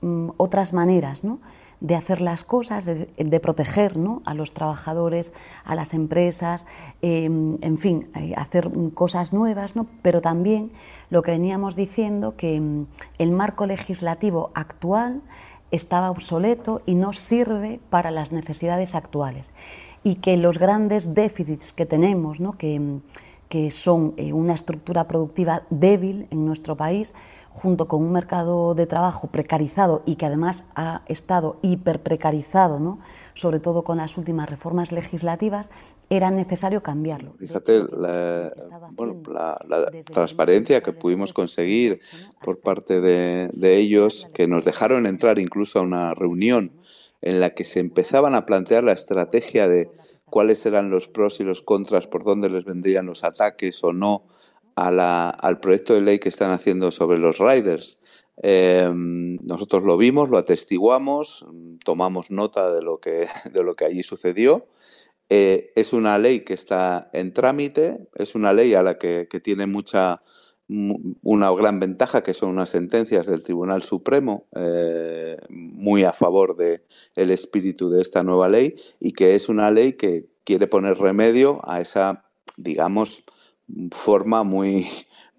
mm, 0.00 0.30
otras 0.36 0.72
maneras, 0.72 1.24
¿no? 1.24 1.40
De 1.84 1.96
hacer 1.96 2.22
las 2.22 2.44
cosas, 2.44 2.86
de, 2.86 3.40
proteger 3.40 3.98
¿no? 3.98 4.22
a 4.24 4.32
los 4.32 4.54
trabajadores, 4.54 5.34
a 5.66 5.74
las 5.74 5.92
empresas, 5.92 6.66
eh, 7.02 7.24
en 7.26 7.78
fin, 7.78 8.08
eh, 8.14 8.32
hacer 8.38 8.70
cosas 8.94 9.34
nuevas, 9.34 9.76
¿no? 9.76 9.86
pero 10.00 10.22
también 10.22 10.72
lo 11.10 11.20
que 11.20 11.32
veníamos 11.32 11.76
diciendo, 11.76 12.36
que 12.38 12.58
mm, 12.58 12.86
el 13.18 13.32
marco 13.32 13.66
legislativo 13.66 14.50
actual 14.54 15.20
estaba 15.72 16.10
obsoleto 16.10 16.80
y 16.86 16.94
no 16.94 17.12
sirve 17.12 17.80
para 17.90 18.10
las 18.10 18.32
necesidades 18.32 18.94
actuales 18.94 19.52
y 20.02 20.14
que 20.14 20.38
los 20.38 20.58
grandes 20.58 21.14
déficits 21.14 21.74
que 21.74 21.84
tenemos, 21.84 22.40
¿no? 22.40 22.56
que, 22.56 22.80
mm, 22.80 23.02
que 23.54 23.70
son 23.70 24.14
eh, 24.16 24.32
una 24.32 24.52
estructura 24.52 25.06
productiva 25.06 25.62
débil 25.70 26.26
en 26.32 26.44
nuestro 26.44 26.76
país, 26.76 27.14
junto 27.50 27.86
con 27.86 28.02
un 28.02 28.10
mercado 28.10 28.74
de 28.74 28.84
trabajo 28.88 29.28
precarizado 29.28 30.02
y 30.04 30.16
que 30.16 30.26
además 30.26 30.64
ha 30.74 31.02
estado 31.06 31.60
hiperprecarizado, 31.62 32.80
¿no? 32.80 32.98
sobre 33.34 33.60
todo 33.60 33.84
con 33.84 33.98
las 33.98 34.18
últimas 34.18 34.50
reformas 34.50 34.90
legislativas, 34.90 35.70
era 36.10 36.32
necesario 36.32 36.82
cambiarlo. 36.82 37.34
Fíjate 37.38 37.84
la, 37.96 38.52
bueno, 38.90 39.22
la, 39.32 39.56
la 39.68 39.88
transparencia 40.02 40.82
que 40.82 40.92
pudimos 40.92 41.32
conseguir 41.32 42.00
por 42.42 42.58
parte 42.58 43.00
de, 43.00 43.50
de 43.52 43.76
ellos, 43.76 44.28
que 44.34 44.48
nos 44.48 44.64
dejaron 44.64 45.06
entrar 45.06 45.38
incluso 45.38 45.78
a 45.78 45.82
una 45.82 46.12
reunión 46.12 46.72
en 47.22 47.38
la 47.38 47.50
que 47.50 47.64
se 47.64 47.78
empezaban 47.78 48.34
a 48.34 48.46
plantear 48.46 48.82
la 48.82 48.92
estrategia 48.92 49.68
de 49.68 49.92
cuáles 50.34 50.66
eran 50.66 50.90
los 50.90 51.06
pros 51.06 51.38
y 51.38 51.44
los 51.44 51.62
contras, 51.62 52.08
por 52.08 52.24
dónde 52.24 52.50
les 52.50 52.64
vendrían 52.64 53.06
los 53.06 53.22
ataques 53.22 53.84
o 53.84 53.92
no 53.92 54.26
al 54.74 55.60
proyecto 55.60 55.94
de 55.94 56.00
ley 56.00 56.18
que 56.18 56.28
están 56.28 56.50
haciendo 56.50 56.90
sobre 56.90 57.18
los 57.18 57.38
riders. 57.38 58.02
Eh, 58.42 58.90
nosotros 58.92 59.84
lo 59.84 59.96
vimos, 59.96 60.28
lo 60.30 60.38
atestiguamos, 60.38 61.46
tomamos 61.84 62.32
nota 62.32 62.74
de 62.74 62.82
lo 62.82 62.98
que, 62.98 63.28
de 63.52 63.62
lo 63.62 63.74
que 63.74 63.84
allí 63.84 64.02
sucedió. 64.02 64.66
Eh, 65.28 65.70
es 65.76 65.92
una 65.92 66.18
ley 66.18 66.40
que 66.40 66.54
está 66.54 67.10
en 67.12 67.32
trámite, 67.32 68.08
es 68.16 68.34
una 68.34 68.52
ley 68.52 68.74
a 68.74 68.82
la 68.82 68.98
que, 68.98 69.28
que 69.30 69.38
tiene 69.38 69.68
mucha 69.68 70.24
una 70.68 71.50
gran 71.52 71.78
ventaja 71.78 72.22
que 72.22 72.32
son 72.32 72.50
unas 72.50 72.70
sentencias 72.70 73.26
del 73.26 73.42
Tribunal 73.42 73.82
Supremo 73.82 74.46
eh, 74.56 75.36
muy 75.50 76.04
a 76.04 76.12
favor 76.12 76.56
del 76.56 76.82
el 77.16 77.30
espíritu 77.30 77.90
de 77.90 78.00
esta 78.00 78.22
nueva 78.22 78.48
ley 78.48 78.74
y 78.98 79.12
que 79.12 79.34
es 79.34 79.48
una 79.48 79.70
ley 79.70 79.94
que 79.94 80.26
quiere 80.44 80.66
poner 80.66 80.96
remedio 80.96 81.60
a 81.64 81.80
esa, 81.80 82.24
digamos, 82.56 83.24
forma 83.90 84.42
muy 84.42 84.86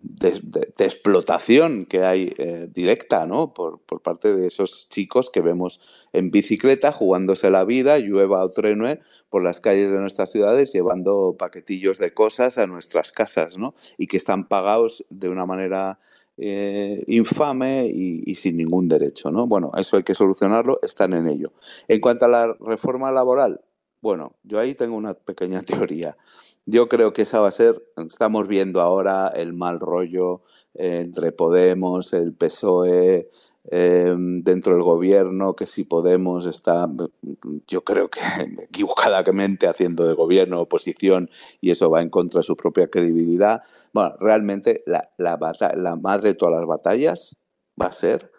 de, 0.08 0.86
explotación 0.86 1.86
que 1.86 2.04
hay 2.04 2.34
eh, 2.38 2.68
directa 2.72 3.26
¿no? 3.26 3.54
por, 3.54 3.80
por, 3.82 4.02
parte 4.02 4.36
de 4.36 4.48
esos 4.48 4.88
chicos 4.90 5.30
que 5.30 5.42
vemos 5.42 5.80
en 6.14 6.32
bicicleta 6.32 6.92
jugándose 6.92 7.50
la 7.50 7.66
vida, 7.66 7.98
llueva 8.00 8.44
o 8.44 8.50
truene, 8.50 9.00
por 9.30 9.44
las 9.44 9.60
calles 9.60 9.92
de 9.92 10.00
nuestras 10.00 10.32
ciudades 10.32 10.72
llevando 10.74 11.36
paquetillos 11.38 11.98
de 11.98 12.14
cosas 12.14 12.58
a 12.58 12.68
nuestras 12.68 13.12
casas 13.12 13.58
¿no? 13.58 13.76
y 13.98 14.08
que 14.08 14.18
están 14.18 14.48
pagados 14.48 15.06
de 15.10 15.30
una 15.30 15.46
manera 15.46 16.00
eh, 16.38 17.04
infame 17.08 17.88
y, 17.88 18.22
y, 18.26 18.36
sin 18.36 18.58
ningún 18.58 18.88
derecho. 18.88 19.32
¿no? 19.32 19.48
Bueno, 19.48 19.72
eso 19.78 19.98
hay 19.98 20.04
que 20.04 20.16
solucionarlo, 20.16 20.80
están 20.82 21.14
en 21.14 21.28
ello. 21.28 21.54
En 21.88 22.00
cuanto 22.00 22.26
a 22.26 22.30
la 22.30 22.56
reforma 22.60 23.12
laboral, 23.12 23.62
bueno, 24.02 24.36
yo 24.44 24.60
ahí 24.60 24.76
tengo 24.76 24.96
una 24.96 25.16
pequeña 25.16 25.62
teoría. 25.64 26.16
Yo 26.66 26.90
creo 26.90 27.14
que 27.14 27.24
esa 27.24 27.40
va 27.40 27.50
a 27.50 27.52
ser, 27.52 27.84
estamos 27.98 28.48
viendo 28.48 28.82
ahora 28.82 29.28
el 29.28 29.54
mal 29.54 29.80
rollo 29.80 30.42
entre 30.74 31.32
Podemos, 31.32 32.12
el 32.14 32.34
PSOE, 32.34 33.30
eh, 33.72 34.16
dentro 34.18 34.74
del 34.74 34.84
gobierno, 34.84 35.56
que 35.56 35.66
si 35.66 35.84
Podemos 35.84 36.46
está, 36.46 36.88
yo 37.68 37.84
creo 37.84 38.10
que 38.10 38.20
equivocadamente 38.64 39.68
haciendo 39.68 40.06
de 40.06 40.14
gobierno 40.14 40.62
oposición 40.62 41.30
y 41.62 41.72
eso 41.72 41.90
va 41.90 42.02
en 42.02 42.10
contra 42.10 42.40
de 42.40 42.44
su 42.44 42.56
propia 42.56 42.88
credibilidad. 42.90 43.64
Bueno, 43.94 44.16
realmente 44.20 44.84
la, 44.86 45.10
la, 45.18 45.38
la 45.76 45.96
madre 45.96 46.30
de 46.30 46.36
todas 46.36 46.56
las 46.60 46.68
batallas 46.68 47.36
va 47.82 47.88
a 47.88 47.92
ser 47.92 48.32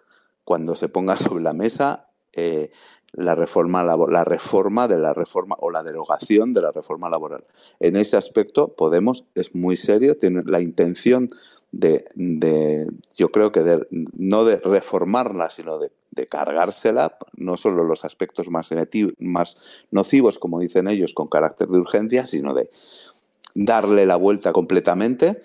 cuando 0.45 0.77
se 0.77 0.89
ponga 0.89 1.17
sobre 1.17 1.43
la 1.43 1.53
mesa 1.53 2.09
eh, 2.33 2.71
la 3.17 3.35
reforma, 3.35 3.83
la 3.83 4.25
reforma 4.25 4.89
de 4.89 4.99
la 4.99 5.15
reforma 5.15 5.57
o 5.59 5.71
la 5.71 5.83
derogación 5.83 6.53
de 6.53 6.61
la 6.61 6.71
reforma 6.71 7.09
laboral. 7.09 7.45
En 7.81 7.97
ese 7.97 8.17
aspecto, 8.17 8.69
Podemos 8.69 9.25
es 9.35 9.55
muy 9.55 9.77
serio, 9.77 10.17
tiene 10.17 10.43
la 10.45 10.61
intención 10.61 11.31
de, 11.73 12.05
de 12.15 12.87
yo 13.17 13.31
creo 13.31 13.53
que 13.53 13.63
de, 13.63 13.87
no 13.91 14.45
de 14.45 14.57
reformarla, 14.57 15.51
sino 15.51 15.79
de, 15.79 15.91
cargársela, 16.31 17.19
no 17.37 17.59
solo 17.59 17.85
los 17.85 18.07
aspectos 18.07 18.49
más, 18.49 18.71
más 19.19 19.59
nocivos, 19.91 20.39
como 20.39 20.61
dicen 20.61 20.89
ellos, 20.89 21.13
con 21.13 21.29
carácter 21.29 21.69
de 21.69 21.79
urgencia, 21.79 22.25
sino 22.25 22.55
de 22.55 22.71
darle 23.55 24.07
la 24.07 24.17
vuelta 24.17 24.55
completamente. 24.55 25.43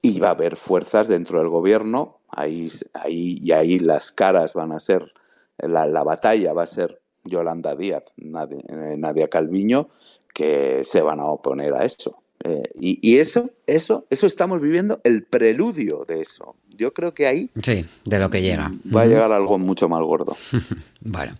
Y 0.00 0.20
va 0.20 0.28
a 0.28 0.32
haber 0.32 0.54
fuerzas 0.54 1.08
dentro 1.08 1.40
del 1.40 1.48
gobierno, 1.48 2.18
ahí, 2.28 2.70
ahí, 2.94 3.38
y 3.42 3.50
ahí 3.50 3.80
las 3.80 4.12
caras 4.12 4.54
van 4.54 4.70
a 4.70 4.78
ser 4.78 5.12
la, 5.58 5.86
la 5.86 6.02
batalla 6.02 6.52
va 6.52 6.62
a 6.62 6.66
ser 6.66 7.00
Yolanda 7.24 7.76
Díaz, 7.76 8.04
Nadia, 8.16 8.58
eh, 8.68 8.96
Nadia 8.96 9.28
Calviño, 9.28 9.88
que 10.32 10.82
se 10.84 11.02
van 11.02 11.20
a 11.20 11.26
oponer 11.26 11.74
a 11.74 11.84
eso. 11.84 12.22
Eh, 12.44 12.62
y, 12.78 12.98
y, 13.02 13.18
eso, 13.18 13.50
eso, 13.66 14.06
eso 14.10 14.26
estamos 14.26 14.60
viviendo 14.60 15.00
el 15.04 15.24
preludio 15.24 16.04
de 16.06 16.22
eso. 16.22 16.54
Yo 16.68 16.94
creo 16.94 17.12
que 17.12 17.26
ahí. 17.26 17.50
Sí, 17.60 17.84
de 18.04 18.18
lo 18.20 18.30
que 18.30 18.40
llega. 18.40 18.72
Va 18.94 19.02
a 19.02 19.06
llegar 19.06 19.32
algo 19.32 19.58
mucho 19.58 19.88
más 19.88 20.00
gordo. 20.02 20.36
bueno. 21.00 21.34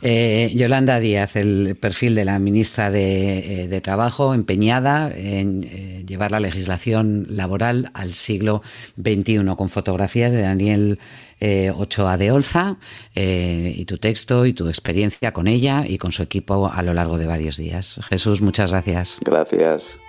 Eh, 0.00 0.52
Yolanda 0.54 1.00
Díaz, 1.00 1.34
el 1.34 1.76
perfil 1.80 2.14
de 2.14 2.24
la 2.24 2.38
ministra 2.38 2.92
de, 2.92 3.66
de 3.68 3.80
Trabajo, 3.80 4.32
empeñada 4.32 5.10
en 5.12 5.64
eh, 5.64 6.04
llevar 6.06 6.30
la 6.30 6.38
legislación 6.38 7.26
laboral 7.28 7.90
al 7.94 8.14
siglo 8.14 8.62
XXI, 8.96 9.44
con 9.56 9.68
fotografías 9.70 10.32
de 10.32 10.42
Daniel 10.42 11.00
eh, 11.40 11.70
Ochoa 11.74 12.16
de 12.16 12.32
Olza 12.32 12.76
eh, 13.14 13.74
y 13.76 13.84
tu 13.84 13.98
texto 13.98 14.46
y 14.46 14.52
tu 14.52 14.68
experiencia 14.68 15.32
con 15.32 15.46
ella 15.46 15.84
y 15.86 15.98
con 15.98 16.12
su 16.12 16.22
equipo 16.22 16.70
a 16.72 16.82
lo 16.82 16.94
largo 16.94 17.18
de 17.18 17.26
varios 17.26 17.56
días. 17.56 18.00
Jesús, 18.08 18.42
muchas 18.42 18.70
gracias. 18.70 19.18
Gracias. 19.20 20.00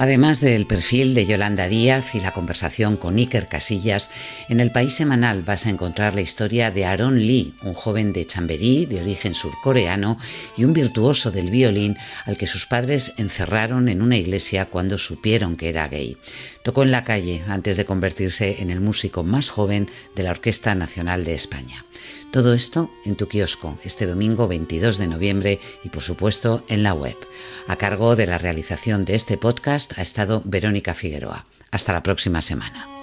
Además 0.00 0.40
del 0.40 0.66
perfil 0.66 1.12
de 1.14 1.26
Yolanda 1.26 1.68
Díaz 1.68 2.14
y 2.14 2.20
la 2.20 2.32
conversación 2.32 2.96
con 2.96 3.18
Iker 3.18 3.48
Casillas, 3.48 4.10
en 4.48 4.58
el 4.58 4.70
País 4.70 4.94
Semanal 4.94 5.42
vas 5.42 5.66
a 5.66 5.68
encontrar 5.68 6.14
la 6.14 6.22
historia 6.22 6.70
de 6.70 6.86
Aaron 6.86 7.18
Lee, 7.18 7.52
un 7.60 7.74
joven 7.74 8.14
de 8.14 8.26
Chamberí 8.26 8.86
de 8.86 9.02
origen 9.02 9.34
surcoreano 9.34 10.16
y 10.56 10.64
un 10.64 10.72
virtuoso 10.72 11.30
del 11.30 11.50
violín 11.50 11.98
al 12.24 12.38
que 12.38 12.46
sus 12.46 12.64
padres 12.64 13.12
encerraron 13.18 13.90
en 13.90 14.00
una 14.00 14.16
iglesia 14.16 14.64
cuando 14.64 14.96
supieron 14.96 15.58
que 15.58 15.68
era 15.68 15.86
gay. 15.86 16.16
Tocó 16.62 16.82
en 16.82 16.90
la 16.90 17.04
calle 17.04 17.42
antes 17.48 17.76
de 17.76 17.86
convertirse 17.86 18.60
en 18.60 18.70
el 18.70 18.80
músico 18.80 19.22
más 19.22 19.48
joven 19.48 19.88
de 20.14 20.22
la 20.22 20.30
Orquesta 20.30 20.74
Nacional 20.74 21.24
de 21.24 21.34
España. 21.34 21.86
Todo 22.32 22.52
esto 22.54 22.90
en 23.04 23.16
tu 23.16 23.28
kiosco 23.28 23.78
este 23.82 24.06
domingo 24.06 24.46
22 24.46 24.98
de 24.98 25.08
noviembre 25.08 25.60
y 25.84 25.88
por 25.88 26.02
supuesto 26.02 26.64
en 26.68 26.82
la 26.82 26.92
web. 26.92 27.16
A 27.66 27.76
cargo 27.76 28.14
de 28.14 28.26
la 28.26 28.38
realización 28.38 29.04
de 29.04 29.14
este 29.14 29.38
podcast 29.38 29.98
ha 29.98 30.02
estado 30.02 30.42
Verónica 30.44 30.94
Figueroa. 30.94 31.46
Hasta 31.70 31.92
la 31.92 32.02
próxima 32.02 32.42
semana. 32.42 32.99